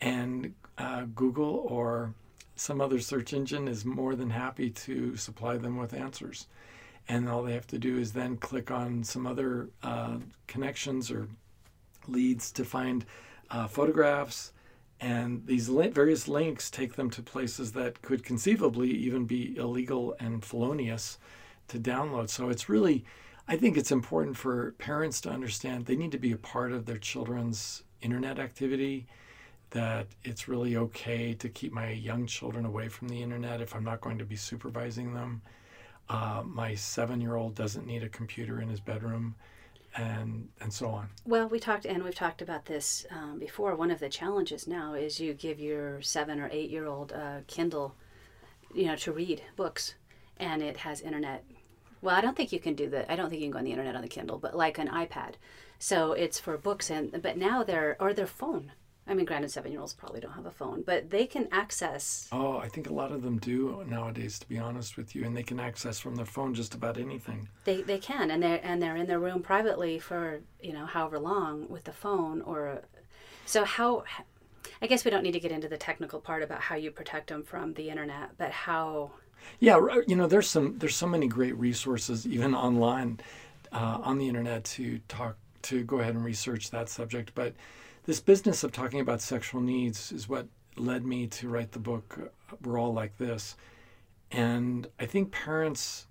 And 0.00 0.54
uh, 0.78 1.04
Google 1.14 1.66
or 1.68 2.14
some 2.56 2.80
other 2.80 3.00
search 3.00 3.32
engine 3.32 3.68
is 3.68 3.84
more 3.84 4.14
than 4.16 4.30
happy 4.30 4.70
to 4.70 5.16
supply 5.16 5.56
them 5.58 5.76
with 5.76 5.94
answers. 5.94 6.46
And 7.08 7.28
all 7.28 7.42
they 7.42 7.54
have 7.54 7.66
to 7.68 7.78
do 7.78 7.98
is 7.98 8.12
then 8.12 8.36
click 8.36 8.70
on 8.70 9.04
some 9.04 9.26
other 9.26 9.68
uh, 9.82 10.18
connections 10.46 11.10
or 11.10 11.28
leads 12.06 12.50
to 12.52 12.64
find 12.64 13.04
uh, 13.50 13.66
photographs. 13.66 14.52
And 15.00 15.46
these 15.46 15.68
li- 15.68 15.88
various 15.88 16.28
links 16.28 16.70
take 16.70 16.94
them 16.94 17.10
to 17.10 17.22
places 17.22 17.72
that 17.72 18.02
could 18.02 18.24
conceivably 18.24 18.90
even 18.90 19.24
be 19.24 19.56
illegal 19.56 20.16
and 20.18 20.44
felonious 20.44 21.18
to 21.68 21.78
download. 21.78 22.28
So 22.28 22.48
it's 22.48 22.68
really 22.68 23.04
I 23.48 23.56
think 23.56 23.78
it's 23.78 23.90
important 23.90 24.36
for 24.36 24.72
parents 24.72 25.22
to 25.22 25.30
understand 25.30 25.86
they 25.86 25.96
need 25.96 26.12
to 26.12 26.18
be 26.18 26.32
a 26.32 26.36
part 26.36 26.70
of 26.70 26.84
their 26.84 26.98
children's 26.98 27.82
internet 28.02 28.38
activity. 28.38 29.06
That 29.70 30.06
it's 30.22 30.48
really 30.48 30.76
okay 30.76 31.34
to 31.34 31.48
keep 31.48 31.72
my 31.72 31.90
young 31.90 32.26
children 32.26 32.64
away 32.64 32.88
from 32.88 33.08
the 33.08 33.22
internet 33.22 33.60
if 33.60 33.74
I'm 33.74 33.84
not 33.84 34.00
going 34.00 34.18
to 34.18 34.24
be 34.24 34.36
supervising 34.36 35.12
them. 35.14 35.42
Uh, 36.08 36.42
my 36.44 36.74
seven 36.74 37.20
year 37.20 37.36
old 37.36 37.54
doesn't 37.54 37.86
need 37.86 38.02
a 38.02 38.08
computer 38.08 38.60
in 38.60 38.68
his 38.68 38.80
bedroom 38.80 39.34
and 39.96 40.48
and 40.60 40.72
so 40.72 40.88
on. 40.88 41.08
Well, 41.26 41.48
we 41.48 41.58
talked 41.58 41.86
and 41.86 42.02
we've 42.02 42.14
talked 42.14 42.42
about 42.42 42.66
this 42.66 43.06
um, 43.10 43.38
before. 43.38 43.74
One 43.74 43.90
of 43.90 44.00
the 44.00 44.08
challenges 44.08 44.66
now 44.66 44.94
is 44.94 45.20
you 45.20 45.34
give 45.34 45.58
your 45.58 46.00
seven 46.02 46.40
or 46.40 46.48
eight 46.52 46.70
year 46.70 46.86
old 46.86 47.12
uh, 47.12 47.40
Kindle, 47.46 47.94
you 48.74 48.86
know, 48.86 48.96
to 48.96 49.12
read 49.12 49.42
books, 49.56 49.94
and 50.38 50.62
it 50.62 50.78
has 50.78 51.00
internet. 51.00 51.44
Well, 52.00 52.16
I 52.16 52.20
don't 52.20 52.36
think 52.36 52.52
you 52.52 52.60
can 52.60 52.74
do 52.74 52.88
that. 52.90 53.10
I 53.10 53.16
don't 53.16 53.28
think 53.30 53.40
you 53.40 53.46
can 53.46 53.52
go 53.52 53.58
on 53.58 53.64
the 53.64 53.72
internet 53.72 53.96
on 53.96 54.02
the 54.02 54.08
Kindle, 54.08 54.38
but 54.38 54.56
like 54.56 54.78
an 54.78 54.88
iPad. 54.88 55.34
So 55.78 56.12
it's 56.12 56.40
for 56.40 56.56
books 56.58 56.90
and 56.90 57.22
but 57.22 57.36
now 57.36 57.62
they're 57.62 57.96
or 58.00 58.12
their 58.12 58.26
phone. 58.26 58.72
I 59.06 59.14
mean, 59.14 59.24
granted, 59.24 59.50
seven 59.50 59.72
year 59.72 59.80
olds 59.80 59.94
probably 59.94 60.20
don't 60.20 60.32
have 60.32 60.44
a 60.44 60.50
phone, 60.50 60.82
but 60.82 61.08
they 61.08 61.24
can 61.24 61.48
access. 61.50 62.28
Oh, 62.30 62.58
I 62.58 62.68
think 62.68 62.90
a 62.90 62.92
lot 62.92 63.10
of 63.10 63.22
them 63.22 63.38
do 63.38 63.82
nowadays, 63.88 64.38
to 64.40 64.48
be 64.48 64.58
honest 64.58 64.98
with 64.98 65.14
you, 65.16 65.24
and 65.24 65.34
they 65.34 65.42
can 65.42 65.58
access 65.58 65.98
from 65.98 66.14
their 66.14 66.26
phone 66.26 66.52
just 66.52 66.74
about 66.74 66.98
anything. 66.98 67.48
They, 67.64 67.80
they 67.80 67.98
can, 67.98 68.30
and 68.30 68.42
they're 68.42 68.60
and 68.62 68.82
they're 68.82 68.96
in 68.96 69.06
their 69.06 69.18
room 69.18 69.42
privately 69.42 69.98
for 69.98 70.40
you 70.60 70.74
know 70.74 70.84
however 70.84 71.18
long 71.18 71.68
with 71.70 71.84
the 71.84 71.92
phone 71.92 72.42
or, 72.42 72.82
so 73.46 73.64
how. 73.64 74.04
I 74.82 74.86
guess 74.86 75.04
we 75.04 75.10
don't 75.10 75.22
need 75.22 75.32
to 75.32 75.40
get 75.40 75.52
into 75.52 75.68
the 75.68 75.78
technical 75.78 76.20
part 76.20 76.42
about 76.42 76.60
how 76.60 76.74
you 76.76 76.90
protect 76.90 77.28
them 77.28 77.42
from 77.42 77.72
the 77.74 77.88
internet, 77.88 78.36
but 78.36 78.50
how. 78.50 79.12
Yeah, 79.60 79.78
you 80.06 80.16
know, 80.16 80.26
there's 80.26 80.48
some 80.48 80.78
there's 80.78 80.96
so 80.96 81.06
many 81.06 81.26
great 81.26 81.56
resources 81.56 82.26
even 82.26 82.54
online, 82.54 83.20
uh, 83.72 83.98
on 84.02 84.18
the 84.18 84.28
internet 84.28 84.64
to 84.64 85.00
talk 85.08 85.36
to 85.62 85.82
go 85.84 85.98
ahead 85.98 86.14
and 86.14 86.24
research 86.24 86.70
that 86.70 86.88
subject, 86.88 87.32
but 87.34 87.54
this 88.04 88.20
business 88.20 88.64
of 88.64 88.72
talking 88.72 89.00
about 89.00 89.20
sexual 89.20 89.60
needs 89.60 90.12
is 90.12 90.28
what 90.28 90.46
led 90.76 91.04
me 91.04 91.26
to 91.26 91.48
write 91.48 91.72
the 91.72 91.78
book 91.78 92.18
uh, 92.18 92.56
we're 92.64 92.78
all 92.78 92.92
like 92.92 93.16
this. 93.18 93.56
And 94.30 94.86
i 95.00 95.06
think 95.06 95.32
parents 95.32 96.06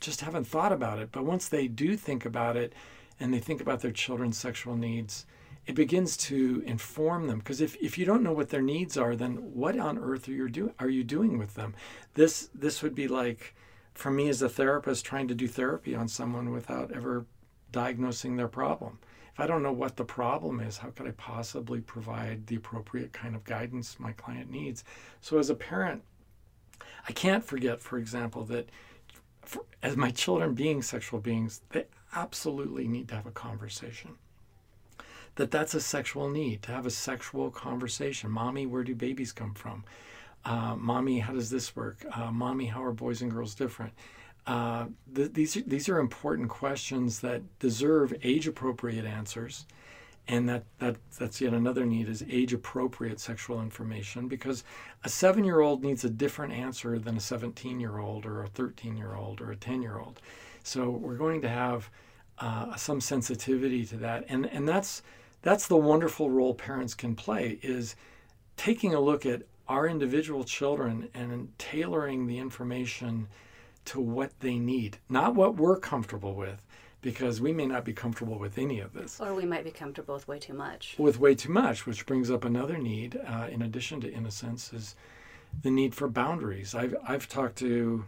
just 0.00 0.20
haven't 0.20 0.44
thought 0.46 0.72
about 0.72 0.98
it 0.98 1.10
but 1.10 1.24
once 1.24 1.48
they 1.48 1.66
do 1.66 1.96
think 1.96 2.24
about 2.24 2.56
it 2.56 2.72
and 3.18 3.32
they 3.32 3.38
think 3.40 3.60
about 3.60 3.80
their 3.80 3.90
children's 3.90 4.38
sexual 4.38 4.76
needs 4.76 5.26
it 5.68 5.74
begins 5.74 6.16
to 6.16 6.62
inform 6.66 7.26
them 7.26 7.38
because 7.38 7.60
if, 7.60 7.76
if 7.76 7.98
you 7.98 8.06
don't 8.06 8.22
know 8.22 8.32
what 8.32 8.48
their 8.48 8.62
needs 8.62 8.96
are 8.96 9.14
then 9.14 9.36
what 9.54 9.78
on 9.78 9.98
earth 9.98 10.26
are 10.26 10.32
you 10.32 10.48
doing 10.48 10.74
are 10.80 10.88
you 10.88 11.04
doing 11.04 11.38
with 11.38 11.54
them 11.54 11.74
this 12.14 12.50
this 12.54 12.82
would 12.82 12.94
be 12.94 13.06
like 13.06 13.54
for 13.94 14.10
me 14.10 14.28
as 14.28 14.42
a 14.42 14.48
therapist 14.48 15.04
trying 15.04 15.28
to 15.28 15.34
do 15.34 15.46
therapy 15.46 15.94
on 15.94 16.08
someone 16.08 16.50
without 16.50 16.90
ever 16.92 17.26
diagnosing 17.70 18.36
their 18.36 18.48
problem 18.48 18.98
if 19.30 19.42
I 19.42 19.46
don't 19.46 19.62
know 19.62 19.70
what 19.70 19.94
the 19.94 20.04
problem 20.04 20.58
is, 20.58 20.78
how 20.78 20.90
could 20.90 21.06
I 21.06 21.12
possibly 21.12 21.80
provide 21.80 22.48
the 22.48 22.56
appropriate 22.56 23.12
kind 23.12 23.36
of 23.36 23.44
guidance 23.44 24.00
my 24.00 24.10
client 24.10 24.50
needs? 24.50 24.82
So, 25.20 25.38
as 25.38 25.48
a 25.48 25.54
parent, 25.54 26.02
I 27.08 27.12
can't 27.12 27.44
forget, 27.44 27.80
for 27.80 27.98
example, 27.98 28.42
that 28.46 28.68
for, 29.42 29.64
as 29.80 29.96
my 29.96 30.10
children 30.10 30.54
being 30.54 30.82
sexual 30.82 31.20
beings, 31.20 31.60
they 31.70 31.84
absolutely 32.16 32.88
need 32.88 33.06
to 33.10 33.14
have 33.14 33.26
a 33.26 33.30
conversation. 33.30 34.16
That 35.38 35.52
that's 35.52 35.74
a 35.74 35.80
sexual 35.80 36.28
need 36.28 36.62
to 36.62 36.72
have 36.72 36.84
a 36.84 36.90
sexual 36.90 37.52
conversation. 37.52 38.28
Mommy, 38.28 38.66
where 38.66 38.82
do 38.82 38.92
babies 38.96 39.30
come 39.30 39.54
from? 39.54 39.84
Uh, 40.44 40.74
mommy, 40.74 41.20
how 41.20 41.32
does 41.32 41.48
this 41.48 41.76
work? 41.76 42.04
Uh, 42.12 42.32
mommy, 42.32 42.66
how 42.66 42.82
are 42.82 42.90
boys 42.90 43.22
and 43.22 43.30
girls 43.30 43.54
different? 43.54 43.92
Uh, 44.48 44.86
th- 45.14 45.32
these 45.34 45.54
these 45.64 45.88
are 45.88 46.00
important 46.00 46.48
questions 46.48 47.20
that 47.20 47.42
deserve 47.60 48.12
age 48.24 48.48
appropriate 48.48 49.04
answers, 49.04 49.64
and 50.26 50.48
that, 50.48 50.64
that 50.80 50.96
that's 51.20 51.40
yet 51.40 51.52
another 51.52 51.86
need 51.86 52.08
is 52.08 52.24
age 52.28 52.52
appropriate 52.52 53.20
sexual 53.20 53.62
information 53.62 54.26
because 54.26 54.64
a 55.04 55.08
seven 55.08 55.44
year 55.44 55.60
old 55.60 55.84
needs 55.84 56.02
a 56.02 56.10
different 56.10 56.52
answer 56.52 56.98
than 56.98 57.16
a 57.16 57.20
17 57.20 57.78
year 57.78 57.98
old 57.98 58.26
or 58.26 58.42
a 58.42 58.48
13 58.48 58.96
year 58.96 59.14
old 59.14 59.40
or 59.40 59.52
a 59.52 59.56
10 59.56 59.82
year 59.82 60.00
old. 60.00 60.20
So 60.64 60.90
we're 60.90 61.16
going 61.16 61.42
to 61.42 61.48
have 61.48 61.90
uh, 62.40 62.74
some 62.74 63.00
sensitivity 63.00 63.86
to 63.86 63.96
that, 63.98 64.24
and 64.28 64.44
and 64.46 64.68
that's 64.68 65.02
that's 65.42 65.66
the 65.66 65.76
wonderful 65.76 66.30
role 66.30 66.54
parents 66.54 66.94
can 66.94 67.14
play 67.14 67.58
is 67.62 67.96
taking 68.56 68.94
a 68.94 69.00
look 69.00 69.24
at 69.24 69.42
our 69.68 69.86
individual 69.86 70.44
children 70.44 71.08
and 71.14 71.52
tailoring 71.58 72.26
the 72.26 72.38
information 72.38 73.28
to 73.84 74.00
what 74.00 74.38
they 74.40 74.58
need, 74.58 74.98
not 75.08 75.34
what 75.34 75.56
we're 75.56 75.78
comfortable 75.78 76.34
with, 76.34 76.62
because 77.00 77.40
we 77.40 77.52
may 77.52 77.66
not 77.66 77.84
be 77.84 77.92
comfortable 77.92 78.38
with 78.38 78.58
any 78.58 78.80
of 78.80 78.92
this. 78.92 79.20
Or 79.20 79.34
we 79.34 79.46
might 79.46 79.64
be 79.64 79.70
comfortable 79.70 80.14
with 80.14 80.26
way 80.26 80.38
too 80.38 80.54
much. 80.54 80.96
With 80.98 81.18
way 81.18 81.34
too 81.34 81.52
much, 81.52 81.86
which 81.86 82.04
brings 82.04 82.30
up 82.30 82.44
another 82.44 82.76
need, 82.76 83.18
uh, 83.26 83.46
in 83.50 83.62
addition 83.62 84.00
to 84.02 84.12
innocence, 84.12 84.72
is 84.72 84.96
the 85.62 85.70
need 85.70 85.94
for 85.94 86.08
boundaries. 86.08 86.74
I've, 86.74 86.96
I've 87.06 87.28
talked 87.28 87.56
to 87.58 88.04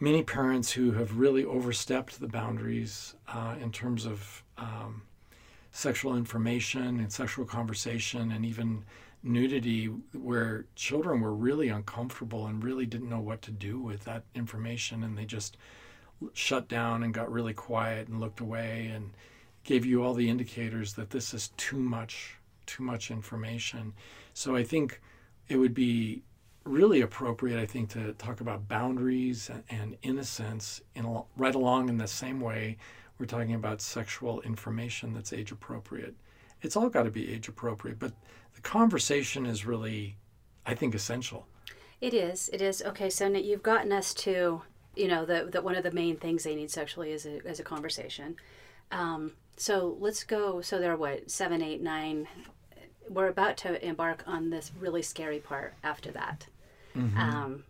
many 0.00 0.22
parents 0.22 0.72
who 0.72 0.92
have 0.92 1.18
really 1.18 1.44
overstepped 1.44 2.20
the 2.20 2.28
boundaries 2.28 3.14
uh, 3.28 3.56
in 3.60 3.72
terms 3.72 4.06
of 4.06 4.42
um, 4.58 5.02
sexual 5.72 6.16
information 6.16 7.00
and 7.00 7.12
sexual 7.12 7.44
conversation 7.44 8.30
and 8.30 8.44
even 8.44 8.84
nudity 9.22 9.86
where 10.12 10.66
children 10.74 11.20
were 11.20 11.34
really 11.34 11.68
uncomfortable 11.68 12.46
and 12.46 12.62
really 12.62 12.86
didn't 12.86 13.08
know 13.08 13.20
what 13.20 13.42
to 13.42 13.50
do 13.50 13.80
with 13.80 14.04
that 14.04 14.24
information. 14.34 15.02
And 15.02 15.16
they 15.16 15.24
just 15.24 15.56
shut 16.34 16.68
down 16.68 17.02
and 17.02 17.14
got 17.14 17.32
really 17.32 17.54
quiet 17.54 18.08
and 18.08 18.20
looked 18.20 18.40
away 18.40 18.90
and 18.94 19.10
gave 19.64 19.86
you 19.86 20.02
all 20.02 20.14
the 20.14 20.28
indicators 20.28 20.92
that 20.94 21.10
this 21.10 21.34
is 21.34 21.48
too 21.56 21.78
much 21.78 22.36
too 22.64 22.82
much 22.82 23.10
information. 23.10 23.92
So 24.34 24.54
i 24.54 24.62
think 24.62 25.00
it 25.48 25.56
would 25.56 25.74
be 25.74 26.22
really 26.64 27.00
appropriate 27.00 27.60
i 27.60 27.66
think 27.66 27.90
to 27.90 28.12
talk 28.12 28.40
about 28.40 28.68
boundaries 28.68 29.50
and 29.68 29.96
innocence 30.02 30.80
in 30.94 31.04
right 31.36 31.56
along 31.56 31.88
in 31.88 31.98
the 31.98 32.06
same 32.06 32.40
way 32.40 32.76
we're 33.22 33.26
talking 33.26 33.54
about 33.54 33.80
sexual 33.80 34.40
information 34.40 35.14
that's 35.14 35.32
age 35.32 35.52
appropriate 35.52 36.14
it's 36.60 36.76
all 36.76 36.88
got 36.88 37.04
to 37.04 37.10
be 37.10 37.32
age 37.32 37.48
appropriate 37.48 37.98
but 37.98 38.12
the 38.54 38.60
conversation 38.60 39.46
is 39.46 39.66
really, 39.66 40.16
I 40.66 40.74
think, 40.74 40.94
essential. 40.94 41.46
It 42.00 42.14
is. 42.14 42.50
It 42.52 42.60
is. 42.60 42.82
Okay, 42.82 43.10
so 43.10 43.28
now 43.28 43.38
you've 43.38 43.62
gotten 43.62 43.92
us 43.92 44.12
to, 44.14 44.62
you 44.96 45.08
know, 45.08 45.24
that 45.24 45.64
one 45.64 45.76
of 45.76 45.84
the 45.84 45.92
main 45.92 46.16
things 46.16 46.44
they 46.44 46.54
need 46.54 46.70
sexually 46.70 47.12
is 47.12 47.26
a, 47.26 47.46
is 47.46 47.60
a 47.60 47.64
conversation. 47.64 48.36
Um, 48.90 49.32
so 49.56 49.96
let's 50.00 50.24
go. 50.24 50.60
So 50.60 50.78
there 50.78 50.92
are 50.92 50.96
what, 50.96 51.30
seven, 51.30 51.62
eight, 51.62 51.80
nine. 51.80 52.26
We're 53.08 53.28
about 53.28 53.56
to 53.58 53.84
embark 53.84 54.24
on 54.26 54.50
this 54.50 54.72
really 54.78 55.02
scary 55.02 55.38
part 55.38 55.74
after 55.82 56.10
that. 56.12 56.46
Mm-hmm. 56.96 57.18
Um, 57.18 57.64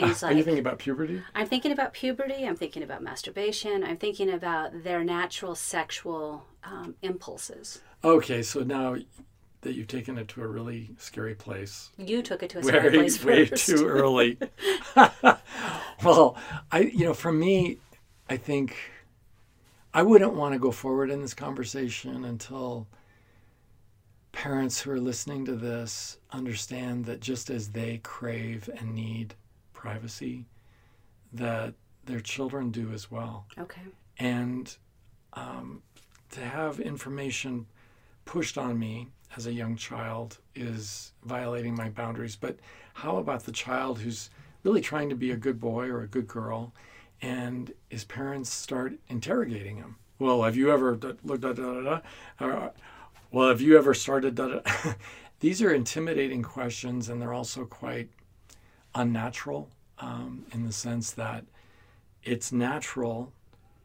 things 0.00 0.22
like. 0.22 0.32
Are 0.34 0.34
you 0.36 0.42
thinking 0.42 0.60
about 0.60 0.78
puberty? 0.78 1.22
I'm 1.34 1.46
thinking 1.46 1.72
about 1.72 1.92
puberty. 1.92 2.46
I'm 2.46 2.56
thinking 2.56 2.82
about 2.82 3.02
masturbation. 3.02 3.82
I'm 3.84 3.96
thinking 3.96 4.30
about 4.30 4.84
their 4.84 5.04
natural 5.04 5.54
sexual 5.54 6.44
um, 6.64 6.94
impulses. 7.02 7.80
Okay, 8.04 8.42
so 8.42 8.60
now 8.60 8.96
that 9.62 9.74
you've 9.74 9.88
taken 9.88 10.16
it 10.18 10.28
to 10.28 10.42
a 10.42 10.46
really 10.46 10.90
scary 10.98 11.34
place. 11.34 11.90
You 11.98 12.22
took 12.22 12.42
it 12.42 12.50
to 12.50 12.58
a 12.58 12.62
scary 12.62 12.90
way, 12.90 12.96
place 12.96 13.24
way 13.24 13.46
too 13.46 13.86
early. 13.88 14.38
well, 16.04 16.36
I 16.70 16.80
you 16.92 17.04
know, 17.04 17.14
for 17.14 17.32
me, 17.32 17.78
I 18.28 18.36
think 18.36 18.76
I 19.92 20.02
wouldn't 20.02 20.34
want 20.34 20.52
to 20.52 20.58
go 20.58 20.70
forward 20.70 21.10
in 21.10 21.22
this 21.22 21.34
conversation 21.34 22.24
until 22.24 22.86
parents 24.32 24.80
who 24.80 24.90
are 24.90 25.00
listening 25.00 25.46
to 25.46 25.56
this 25.56 26.18
understand 26.30 27.06
that 27.06 27.20
just 27.20 27.48
as 27.48 27.70
they 27.70 27.98
crave 28.04 28.68
and 28.78 28.94
need 28.94 29.34
privacy, 29.86 30.44
that 31.32 31.74
their 32.06 32.20
children 32.20 32.70
do 32.70 32.92
as 32.92 33.08
well. 33.10 33.46
Okay. 33.56 33.82
And 34.18 34.76
um, 35.34 35.82
to 36.30 36.40
have 36.40 36.80
information 36.80 37.66
pushed 38.24 38.58
on 38.58 38.78
me 38.78 39.08
as 39.36 39.46
a 39.46 39.52
young 39.52 39.76
child 39.76 40.38
is 40.56 41.12
violating 41.24 41.74
my 41.76 41.88
boundaries. 41.88 42.34
But 42.34 42.56
how 42.94 43.18
about 43.18 43.44
the 43.44 43.52
child 43.52 44.00
who's 44.00 44.30
really 44.64 44.80
trying 44.80 45.08
to 45.08 45.14
be 45.14 45.30
a 45.30 45.36
good 45.36 45.60
boy 45.60 45.86
or 45.86 46.02
a 46.02 46.08
good 46.08 46.26
girl 46.26 46.72
and 47.22 47.72
his 47.88 48.04
parents 48.04 48.50
start 48.50 48.94
interrogating 49.08 49.76
him? 49.76 49.96
Well, 50.18 50.42
have 50.42 50.56
you 50.56 50.72
ever 50.72 50.96
looked 50.96 51.04
at 51.44 51.56
da, 51.56 51.80
da, 51.80 52.00
da, 52.40 52.70
well, 53.30 53.48
have 53.48 53.60
you 53.60 53.78
ever 53.78 53.94
started 53.94 54.34
da, 54.34 54.48
da? 54.48 54.60
These 55.40 55.62
are 55.62 55.72
intimidating 55.72 56.42
questions 56.42 57.08
and 57.08 57.20
they're 57.20 57.34
also 57.34 57.64
quite 57.66 58.08
unnatural 58.94 59.68
um, 59.98 60.44
in 60.52 60.64
the 60.64 60.72
sense 60.72 61.12
that 61.12 61.44
it's 62.22 62.52
natural 62.52 63.32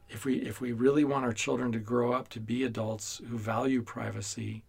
if 0.10 0.26
we 0.26 0.36
if 0.42 0.60
we 0.60 0.72
really 0.72 1.04
want 1.04 1.24
our 1.24 1.34
children 1.34 1.72
to 1.72 1.80
grow 1.80 2.12
up 2.12 2.28
to 2.30 2.40
be 2.40 2.64
adults 2.64 3.22
who 3.30 3.38
value 3.38 3.82
privacy 3.82 4.64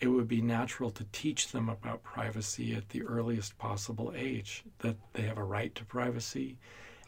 it 0.00 0.08
would 0.08 0.26
be 0.26 0.40
natural 0.40 0.90
to 0.90 1.04
teach 1.12 1.52
them 1.52 1.68
about 1.68 2.02
privacy 2.02 2.74
at 2.74 2.88
the 2.88 3.02
earliest 3.02 3.58
possible 3.58 4.12
age, 4.16 4.64
that 4.78 4.96
they 5.12 5.22
have 5.22 5.36
a 5.36 5.44
right 5.44 5.74
to 5.74 5.84
privacy. 5.84 6.56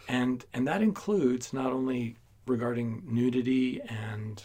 And, 0.08 0.44
and 0.52 0.68
that 0.68 0.82
includes 0.82 1.54
not 1.54 1.72
only 1.72 2.16
regarding 2.46 3.02
nudity 3.06 3.80
and 3.82 4.42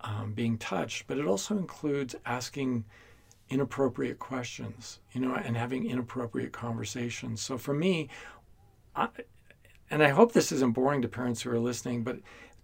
um, 0.00 0.32
being 0.32 0.58
touched, 0.58 1.06
but 1.06 1.18
it 1.18 1.26
also 1.26 1.56
includes 1.56 2.16
asking 2.26 2.84
inappropriate 3.50 4.18
questions, 4.18 4.98
you 5.12 5.20
know, 5.20 5.34
and 5.34 5.56
having 5.56 5.88
inappropriate 5.88 6.52
conversations. 6.52 7.40
So 7.40 7.56
for 7.56 7.74
me, 7.74 8.08
And 9.90 10.02
I 10.02 10.08
hope 10.08 10.32
this 10.32 10.52
isn't 10.52 10.74
boring 10.74 11.02
to 11.02 11.08
parents 11.08 11.42
who 11.42 11.50
are 11.50 11.58
listening, 11.58 12.02
but 12.02 12.18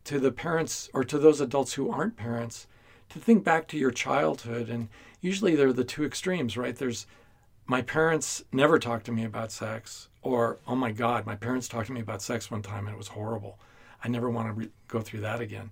to 0.05 0.21
the 0.21 0.31
parents 0.31 0.89
or 0.95 1.03
to 1.05 1.19
those 1.19 1.41
adults 1.41 1.73
who 1.73 1.91
aren't 1.91 2.17
parents, 2.17 2.67
to 3.09 3.19
think 3.19 3.45
back 3.45 3.67
to 3.69 3.79
your 3.79 3.91
childhood. 3.91 4.69
And 4.69 4.89
usually 5.21 5.57
they're 5.57 5.73
the 5.73 5.85
two 5.85 6.05
extremes, 6.05 6.57
right? 6.57 6.77
There's 6.77 7.07
my 7.67 7.83
parents 7.83 8.45
never 8.53 8.79
talked 8.79 9.07
to 9.07 9.13
me 9.13 9.25
about 9.25 9.51
sex, 9.51 10.09
or 10.23 10.59
oh 10.69 10.77
my 10.77 10.93
God, 10.93 11.27
my 11.27 11.35
parents 11.35 11.67
talked 11.67 11.89
to 11.89 11.93
me 11.93 12.01
about 12.01 12.23
sex 12.23 12.51
one 12.51 12.63
time 12.63 12.87
and 12.87 12.95
it 12.95 12.99
was 12.99 13.09
horrible. 13.09 13.59
I 14.05 14.09
never 14.09 14.31
want 14.31 14.49
to 14.49 14.53
re- 14.53 14.71
go 14.87 15.01
through 15.01 15.21
that 15.21 15.41
again. 15.41 15.71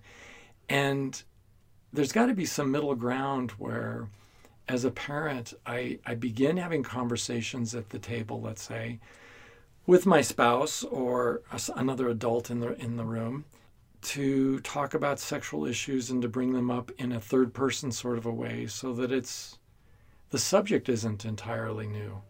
And 0.69 1.23
there's 1.93 2.13
got 2.13 2.27
to 2.27 2.35
be 2.35 2.47
some 2.47 2.73
middle 2.73 2.95
ground 2.97 3.53
where, 3.53 4.09
as 4.69 4.85
a 4.85 4.91
parent, 4.91 5.55
I, 5.67 6.01
I 6.05 6.15
begin 6.15 6.57
having 6.57 6.83
conversations 6.83 7.75
at 7.75 7.91
the 7.91 7.99
table, 7.99 8.41
let's 8.41 8.63
say, 8.63 8.99
with 9.87 10.07
my 10.07 10.21
spouse 10.21 10.83
or 10.85 11.43
another 11.77 12.09
adult 12.09 12.51
in 12.51 12.61
the 12.61 12.75
in 12.81 12.97
the 12.97 13.05
room 13.05 13.45
to 14.05 14.61
talk 14.61 14.93
about 14.93 15.19
sexual 15.19 15.65
issues 15.65 16.11
and 16.11 16.21
to 16.21 16.29
bring 16.29 16.53
them 16.53 16.71
up 16.71 16.91
in 16.99 17.11
a 17.13 17.21
third 17.21 17.55
person 17.55 17.91
sort 17.91 18.19
of 18.19 18.27
a 18.27 18.31
way 18.31 18.67
so 18.67 18.93
that 18.93 19.11
it's 19.11 19.59
the 20.31 20.39
subject 20.39 20.89
isn't 20.89 21.25
entirely 21.25 21.87
new. 21.87 22.21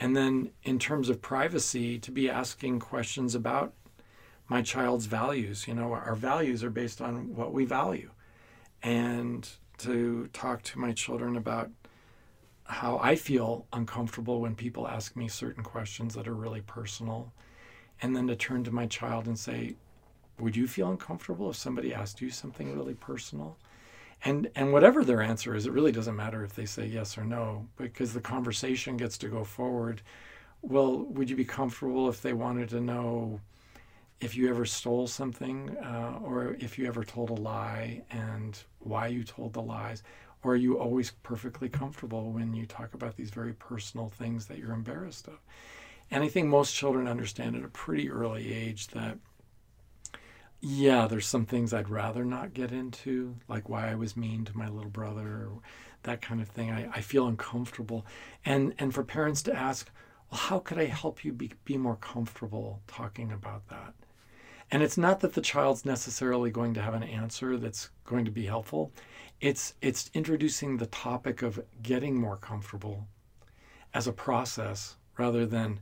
And 0.00 0.16
then 0.16 0.50
in 0.64 0.78
terms 0.78 1.08
of 1.08 1.22
privacy 1.22 1.98
to 2.00 2.10
be 2.10 2.28
asking 2.28 2.80
questions 2.80 3.34
about 3.34 3.74
my 4.48 4.60
child's 4.60 5.06
values, 5.06 5.68
you 5.68 5.74
know, 5.74 5.92
our 5.92 6.16
values 6.16 6.64
are 6.64 6.70
based 6.70 7.00
on 7.00 7.34
what 7.36 7.52
we 7.52 7.64
value. 7.64 8.10
And 8.82 9.48
to 9.78 10.28
talk 10.32 10.62
to 10.62 10.78
my 10.78 10.92
children 10.92 11.36
about 11.36 11.70
how 12.64 12.98
I 13.02 13.14
feel 13.14 13.66
uncomfortable 13.72 14.40
when 14.40 14.54
people 14.54 14.88
ask 14.88 15.16
me 15.16 15.28
certain 15.28 15.62
questions 15.62 16.14
that 16.14 16.26
are 16.26 16.34
really 16.34 16.62
personal. 16.62 17.32
And 18.00 18.16
then 18.16 18.26
to 18.28 18.36
turn 18.36 18.64
to 18.64 18.70
my 18.70 18.86
child 18.86 19.26
and 19.26 19.38
say, 19.38 19.76
Would 20.40 20.56
you 20.56 20.66
feel 20.66 20.90
uncomfortable 20.90 21.50
if 21.50 21.56
somebody 21.56 21.94
asked 21.94 22.20
you 22.20 22.30
something 22.30 22.74
really 22.74 22.94
personal? 22.94 23.58
And, 24.24 24.50
and 24.54 24.72
whatever 24.72 25.04
their 25.04 25.20
answer 25.20 25.54
is, 25.54 25.66
it 25.66 25.72
really 25.72 25.92
doesn't 25.92 26.16
matter 26.16 26.42
if 26.44 26.54
they 26.54 26.64
say 26.64 26.86
yes 26.86 27.18
or 27.18 27.24
no, 27.24 27.68
because 27.76 28.14
the 28.14 28.20
conversation 28.20 28.96
gets 28.96 29.18
to 29.18 29.28
go 29.28 29.44
forward. 29.44 30.00
Well, 30.62 31.04
would 31.04 31.28
you 31.28 31.36
be 31.36 31.44
comfortable 31.44 32.08
if 32.08 32.22
they 32.22 32.32
wanted 32.32 32.70
to 32.70 32.80
know 32.80 33.40
if 34.20 34.34
you 34.34 34.48
ever 34.48 34.64
stole 34.64 35.06
something 35.06 35.76
uh, 35.84 36.18
or 36.22 36.56
if 36.58 36.78
you 36.78 36.86
ever 36.86 37.04
told 37.04 37.28
a 37.28 37.34
lie 37.34 38.02
and 38.10 38.58
why 38.78 39.08
you 39.08 39.24
told 39.24 39.52
the 39.52 39.60
lies? 39.60 40.02
Or 40.44 40.52
are 40.52 40.56
you 40.56 40.78
always 40.78 41.10
perfectly 41.22 41.68
comfortable 41.68 42.30
when 42.30 42.52
you 42.54 42.66
talk 42.66 42.92
about 42.92 43.16
these 43.16 43.30
very 43.30 43.54
personal 43.54 44.10
things 44.10 44.46
that 44.46 44.58
you're 44.58 44.72
embarrassed 44.72 45.26
of? 45.26 45.38
And 46.10 46.22
I 46.22 46.28
think 46.28 46.48
most 46.48 46.74
children 46.74 47.08
understand 47.08 47.56
at 47.56 47.64
a 47.64 47.68
pretty 47.68 48.10
early 48.10 48.52
age 48.52 48.88
that, 48.88 49.18
yeah, 50.60 51.06
there's 51.06 51.26
some 51.26 51.46
things 51.46 51.72
I'd 51.72 51.88
rather 51.88 52.24
not 52.24 52.54
get 52.54 52.72
into, 52.72 53.36
like 53.48 53.68
why 53.68 53.90
I 53.90 53.94
was 53.94 54.16
mean 54.16 54.44
to 54.44 54.56
my 54.56 54.68
little 54.68 54.90
brother, 54.90 55.48
that 56.02 56.20
kind 56.20 56.40
of 56.42 56.48
thing. 56.48 56.70
I, 56.70 56.90
I 56.92 57.00
feel 57.00 57.26
uncomfortable. 57.26 58.04
And, 58.44 58.74
and 58.78 58.94
for 58.94 59.02
parents 59.02 59.42
to 59.44 59.54
ask, 59.56 59.90
well, 60.30 60.40
how 60.40 60.58
could 60.58 60.78
I 60.78 60.84
help 60.84 61.24
you 61.24 61.32
be, 61.32 61.52
be 61.64 61.78
more 61.78 61.96
comfortable 61.96 62.82
talking 62.86 63.32
about 63.32 63.68
that? 63.68 63.94
And 64.74 64.82
it's 64.82 64.98
not 64.98 65.20
that 65.20 65.32
the 65.32 65.40
child's 65.40 65.86
necessarily 65.86 66.50
going 66.50 66.74
to 66.74 66.82
have 66.82 66.94
an 66.94 67.04
answer 67.04 67.56
that's 67.56 67.90
going 68.04 68.26
to 68.26 68.30
be 68.30 68.44
helpful 68.44 68.92
it's 69.44 69.74
it's 69.82 70.10
introducing 70.14 70.76
the 70.78 70.86
topic 70.86 71.42
of 71.42 71.62
getting 71.82 72.18
more 72.18 72.36
comfortable 72.36 73.06
as 73.92 74.06
a 74.06 74.12
process 74.12 74.96
rather 75.18 75.44
than 75.44 75.80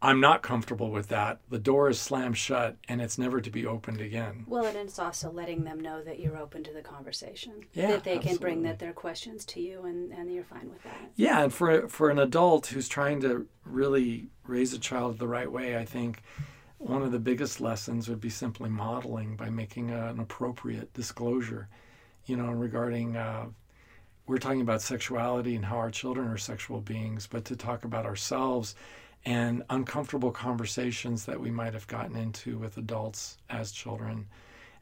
I'm 0.00 0.20
not 0.20 0.42
comfortable 0.42 0.90
with 0.90 1.08
that. 1.08 1.40
The 1.48 1.58
door 1.58 1.88
is 1.88 1.98
slammed 1.98 2.36
shut 2.36 2.76
and 2.88 3.00
it's 3.00 3.16
never 3.16 3.40
to 3.40 3.50
be 3.50 3.64
opened 3.64 4.00
again. 4.00 4.44
Well, 4.46 4.64
and 4.64 4.76
it's 4.76 4.98
also 4.98 5.30
letting 5.30 5.64
them 5.64 5.80
know 5.80 6.02
that 6.02 6.18
you're 6.18 6.36
open 6.36 6.62
to 6.64 6.72
the 6.72 6.82
conversation. 6.82 7.64
Yeah, 7.72 7.88
that 7.88 8.04
they 8.04 8.16
absolutely. 8.16 8.28
can 8.28 8.36
bring 8.38 8.62
that 8.64 8.78
their 8.78 8.92
questions 8.92 9.44
to 9.46 9.60
you 9.60 9.84
and, 9.84 10.12
and 10.12 10.32
you're 10.32 10.44
fine 10.44 10.70
with 10.70 10.82
that. 10.82 11.10
Yeah, 11.16 11.42
and 11.42 11.52
for 11.52 11.88
for 11.88 12.08
an 12.08 12.18
adult 12.18 12.66
who's 12.68 12.88
trying 12.88 13.20
to 13.20 13.46
really 13.64 14.28
raise 14.46 14.72
a 14.72 14.78
child 14.78 15.18
the 15.18 15.28
right 15.28 15.50
way, 15.50 15.76
I 15.76 15.84
think 15.84 16.22
one 16.78 17.02
of 17.02 17.12
the 17.12 17.18
biggest 17.18 17.60
lessons 17.60 18.08
would 18.08 18.20
be 18.20 18.30
simply 18.30 18.68
modeling 18.68 19.36
by 19.36 19.48
making 19.48 19.90
a, 19.90 20.08
an 20.08 20.20
appropriate 20.20 20.92
disclosure 20.92 21.68
you 22.26 22.36
know, 22.36 22.50
regarding 22.50 23.16
uh, 23.16 23.46
we're 24.26 24.38
talking 24.38 24.62
about 24.62 24.80
sexuality 24.80 25.54
and 25.54 25.64
how 25.64 25.76
our 25.76 25.90
children 25.90 26.28
are 26.28 26.38
sexual 26.38 26.80
beings, 26.80 27.26
but 27.26 27.44
to 27.44 27.56
talk 27.56 27.84
about 27.84 28.06
ourselves 28.06 28.74
and 29.26 29.62
uncomfortable 29.70 30.30
conversations 30.30 31.24
that 31.26 31.40
we 31.40 31.50
might 31.50 31.74
have 31.74 31.86
gotten 31.86 32.16
into 32.16 32.58
with 32.58 32.76
adults 32.76 33.38
as 33.50 33.72
children 33.72 34.26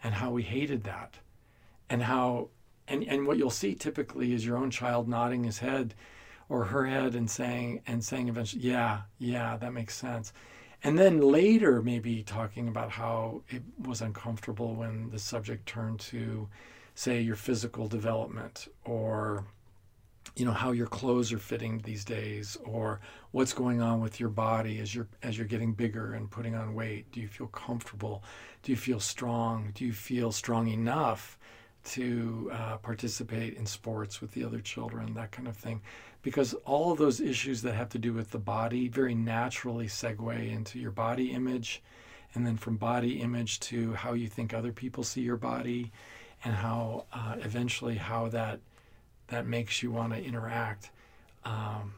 and 0.03 0.15
how 0.15 0.31
we 0.31 0.43
hated 0.43 0.85
that. 0.85 1.15
And 1.91 2.03
how 2.03 2.49
and, 2.89 3.05
and 3.05 3.27
what 3.27 3.39
you'll 3.39 3.51
see 3.51 3.75
typically 3.75 4.33
is 4.33 4.45
your 4.45 4.57
own 4.57 4.71
child 4.71 5.09
nodding 5.09 5.45
his 5.45 5.59
head 5.59 5.95
or 6.49 6.65
her 6.65 6.87
head 6.87 7.15
and 7.15 7.31
saying 7.31 7.81
and 7.87 8.05
saying 8.05 8.29
eventually 8.29 8.63
yeah 8.63 9.03
yeah 9.19 9.57
that 9.57 9.73
makes 9.73 9.95
sense 9.95 10.33
and 10.85 10.99
then 10.99 11.21
later 11.21 11.83
maybe 11.83 12.23
talking 12.23 12.69
about 12.69 12.91
how 12.91 13.43
it 13.49 13.63
was 13.87 14.01
uncomfortable 14.01 14.75
when 14.75 15.11
the 15.11 15.19
subject 15.19 15.67
turned 15.67 16.01
to 16.01 16.49
say 16.95 17.21
your 17.21 17.37
physical 17.37 17.89
development 17.89 18.69
or 18.85 19.45
you 20.37 20.45
know 20.45 20.53
how 20.53 20.73
your 20.73 20.87
clothes 20.87 21.33
are 21.33 21.39
fitting 21.39 21.79
these 21.85 22.05
days 22.05 22.57
or 22.65 23.01
what's 23.33 23.53
going 23.53 23.83
on 23.83 24.01
with 24.01 24.19
your 24.19 24.29
body 24.29 24.79
as 24.81 24.95
you're 24.95 25.09
as 25.23 25.37
you're 25.37 25.47
getting 25.47 25.73
bigger 25.73 26.15
and 26.15 26.31
putting 26.31 26.55
on 26.55 26.75
weight. 26.75 27.11
Do 27.13 27.21
you 27.21 27.29
feel 27.29 27.49
comfortable? 27.49 28.23
Do 28.63 28.73
you 28.73 28.77
feel 28.77 29.01
strong? 29.01 29.73
Do 29.75 29.85
you 29.85 29.93
feel 29.93 30.33
strong 30.33 30.69
enough 30.69 31.39
to 31.85 32.51
uh, 32.53 32.77
participate 32.79 33.55
in 33.55 33.67
sports 33.67 34.21
with 34.21 34.31
the 34.33 34.45
other 34.45 34.61
children 34.61 35.15
that 35.15 35.33
kind 35.33 35.49
of 35.49 35.57
thing 35.57 35.81
because 36.23 36.55
all 36.65 36.93
of 36.93 36.99
those 36.99 37.21
issues 37.21 37.63
that 37.63 37.75
have 37.75 37.89
to 37.91 37.99
do 37.99 38.13
with 38.13 38.31
the 38.31 38.39
body 38.39 38.89
very 38.89 39.15
naturally 39.15 39.87
segue 39.87 40.53
into 40.53 40.79
your 40.79 40.93
body 40.93 41.33
image 41.33 41.83
and 42.35 42.47
then 42.47 42.57
from 42.57 42.77
body 42.77 43.21
image 43.21 43.61
to 43.61 43.93
how 43.93 44.13
you 44.13 44.29
think 44.29 44.55
other 44.55 44.73
people 44.73 45.05
see 45.05 45.21
your 45.21 45.37
body 45.37 45.93
and 46.45 46.55
how 46.55 47.05
uh, 47.13 47.37
eventually 47.41 47.97
how 47.97 48.29
that 48.29 48.61
that 49.29 49.47
makes 49.47 49.83
you 49.83 49.91
want 49.91 50.13
to 50.13 50.23
interact 50.23 50.91
um, 51.45 51.93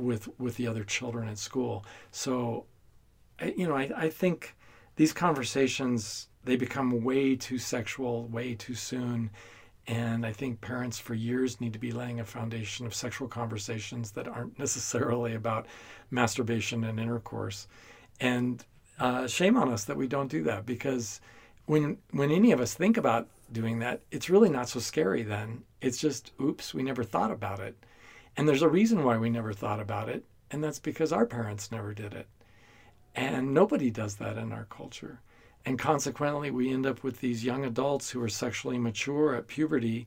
with 0.00 0.28
with 0.38 0.56
the 0.56 0.66
other 0.66 0.84
children 0.84 1.28
at 1.28 1.38
school. 1.38 1.84
So, 2.10 2.66
you 3.56 3.66
know, 3.66 3.76
I, 3.76 3.90
I 3.96 4.10
think 4.10 4.54
these 4.96 5.12
conversations 5.12 6.28
they 6.44 6.56
become 6.56 7.02
way 7.02 7.36
too 7.36 7.58
sexual 7.58 8.26
way 8.26 8.54
too 8.54 8.74
soon. 8.74 9.30
And 9.88 10.26
I 10.26 10.32
think 10.32 10.60
parents 10.60 10.98
for 10.98 11.14
years 11.14 11.60
need 11.60 11.72
to 11.72 11.78
be 11.78 11.92
laying 11.92 12.18
a 12.18 12.24
foundation 12.24 12.86
of 12.86 12.94
sexual 12.94 13.28
conversations 13.28 14.10
that 14.12 14.26
aren't 14.26 14.58
necessarily 14.58 15.34
about 15.34 15.66
masturbation 16.10 16.82
and 16.84 16.98
intercourse. 16.98 17.68
And 18.20 18.64
uh, 18.98 19.26
shame 19.28 19.56
on 19.56 19.72
us 19.72 19.84
that 19.84 19.96
we 19.96 20.08
don't 20.08 20.30
do 20.30 20.42
that 20.44 20.66
because 20.66 21.20
when 21.66 21.98
when 22.10 22.30
any 22.30 22.52
of 22.52 22.60
us 22.60 22.74
think 22.74 22.96
about 22.96 23.28
doing 23.52 23.78
that, 23.80 24.00
it's 24.10 24.30
really 24.30 24.48
not 24.48 24.68
so 24.68 24.80
scary 24.80 25.22
then. 25.22 25.62
It's 25.80 25.98
just, 25.98 26.32
oops, 26.40 26.74
we 26.74 26.82
never 26.82 27.04
thought 27.04 27.30
about 27.30 27.60
it. 27.60 27.76
And 28.36 28.48
there's 28.48 28.62
a 28.62 28.68
reason 28.68 29.04
why 29.04 29.16
we 29.16 29.30
never 29.30 29.52
thought 29.52 29.80
about 29.80 30.08
it, 30.08 30.24
and 30.50 30.62
that's 30.62 30.78
because 30.78 31.12
our 31.12 31.26
parents 31.26 31.70
never 31.70 31.94
did 31.94 32.12
it. 32.12 32.26
And 33.14 33.54
nobody 33.54 33.90
does 33.90 34.16
that 34.16 34.36
in 34.36 34.52
our 34.52 34.64
culture. 34.64 35.20
And 35.66 35.78
consequently, 35.78 36.50
we 36.52 36.72
end 36.72 36.86
up 36.86 37.02
with 37.02 37.20
these 37.20 37.44
young 37.44 37.64
adults 37.64 38.08
who 38.08 38.22
are 38.22 38.28
sexually 38.28 38.78
mature 38.78 39.34
at 39.34 39.48
puberty 39.48 40.06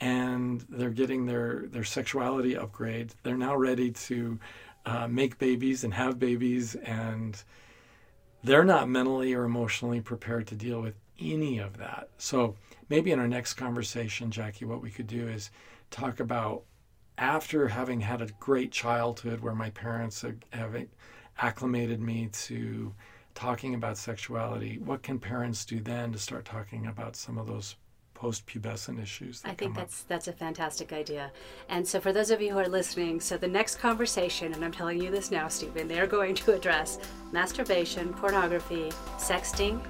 and 0.00 0.64
they're 0.68 0.90
getting 0.90 1.26
their, 1.26 1.64
their 1.68 1.84
sexuality 1.84 2.56
upgrade. 2.56 3.14
They're 3.22 3.36
now 3.36 3.56
ready 3.56 3.90
to 3.90 4.38
uh, 4.86 5.08
make 5.08 5.38
babies 5.38 5.84
and 5.84 5.92
have 5.92 6.18
babies, 6.18 6.74
and 6.74 7.42
they're 8.42 8.64
not 8.64 8.88
mentally 8.88 9.34
or 9.34 9.44
emotionally 9.44 10.00
prepared 10.00 10.46
to 10.48 10.54
deal 10.54 10.80
with 10.80 10.94
any 11.20 11.58
of 11.58 11.76
that. 11.76 12.08
So 12.16 12.56
maybe 12.88 13.12
in 13.12 13.18
our 13.18 13.28
next 13.28 13.54
conversation, 13.54 14.30
Jackie, 14.30 14.64
what 14.64 14.80
we 14.80 14.90
could 14.90 15.06
do 15.06 15.28
is 15.28 15.50
talk 15.90 16.20
about 16.20 16.62
after 17.18 17.68
having 17.68 18.00
had 18.00 18.22
a 18.22 18.28
great 18.38 18.72
childhood 18.72 19.40
where 19.40 19.54
my 19.54 19.70
parents 19.70 20.24
have, 20.52 20.86
acclimated 21.38 22.00
me 22.00 22.28
to 22.32 22.94
talking 23.34 23.74
about 23.74 23.96
sexuality, 23.96 24.78
what 24.84 25.02
can 25.02 25.18
parents 25.18 25.64
do 25.64 25.80
then 25.80 26.12
to 26.12 26.18
start 26.18 26.44
talking 26.44 26.86
about 26.86 27.16
some 27.16 27.38
of 27.38 27.46
those 27.46 27.76
post-pubescent 28.14 29.02
issues. 29.02 29.40
I 29.46 29.54
think 29.54 29.74
that's 29.74 30.02
up. 30.02 30.08
that's 30.08 30.28
a 30.28 30.32
fantastic 30.32 30.92
idea. 30.92 31.32
And 31.70 31.88
so 31.88 32.00
for 32.00 32.12
those 32.12 32.30
of 32.30 32.42
you 32.42 32.52
who 32.52 32.58
are 32.58 32.68
listening, 32.68 33.18
so 33.18 33.38
the 33.38 33.48
next 33.48 33.78
conversation, 33.78 34.52
and 34.52 34.62
I'm 34.62 34.72
telling 34.72 35.00
you 35.00 35.10
this 35.10 35.30
now, 35.30 35.48
Stephen, 35.48 35.88
they're 35.88 36.06
going 36.06 36.34
to 36.34 36.52
address 36.52 36.98
masturbation, 37.32 38.12
pornography, 38.12 38.90
sexting, 39.16 39.80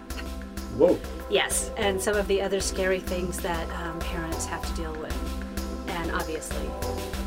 Whoa. 0.76 0.98
Yes, 1.28 1.70
and 1.76 2.00
some 2.00 2.16
of 2.16 2.28
the 2.28 2.40
other 2.40 2.60
scary 2.60 3.00
things 3.00 3.40
that 3.40 3.68
um, 3.82 3.98
parents 3.98 4.46
have 4.46 4.66
to 4.66 4.80
deal 4.80 4.94
with, 4.94 5.88
and 5.88 6.12
obviously 6.12 6.66
their 6.68 6.78
children. 6.78 7.19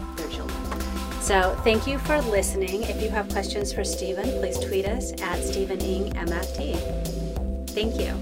So 1.23 1.55
thank 1.63 1.88
you 1.88 1.99
for 1.99 2.21
listening. 2.23 2.83
If 2.83 3.01
you 3.01 3.09
have 3.12 3.29
questions 3.29 3.71
for 3.71 3.86
Stephen, 3.86 4.25
please 4.41 4.59
tweet 4.59 4.86
us 4.86 5.13
at 5.21 5.41
Stephen 5.41 5.79
Ing 5.79 6.12
MFT. 6.15 7.69
Thank 7.69 7.97
you. 7.97 8.13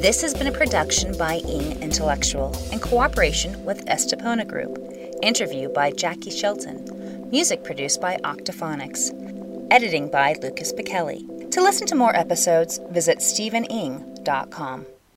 This 0.00 0.20
has 0.20 0.34
been 0.34 0.48
a 0.48 0.52
production 0.52 1.16
by 1.16 1.36
Ing 1.36 1.80
Intellectual 1.80 2.52
in 2.72 2.80
cooperation 2.80 3.64
with 3.64 3.86
Estepona 3.86 4.48
Group. 4.48 4.76
Interview 5.22 5.68
by 5.68 5.92
Jackie 5.92 6.32
Shelton. 6.32 7.30
Music 7.30 7.62
produced 7.62 8.00
by 8.00 8.16
Octophonics. 8.24 9.12
Editing 9.70 10.10
by 10.10 10.34
Lucas 10.42 10.72
Picelli. 10.72 11.48
To 11.52 11.62
listen 11.62 11.86
to 11.86 11.94
more 11.94 12.16
episodes, 12.16 12.80
visit 12.90 13.22
stephening.com. 13.22 14.86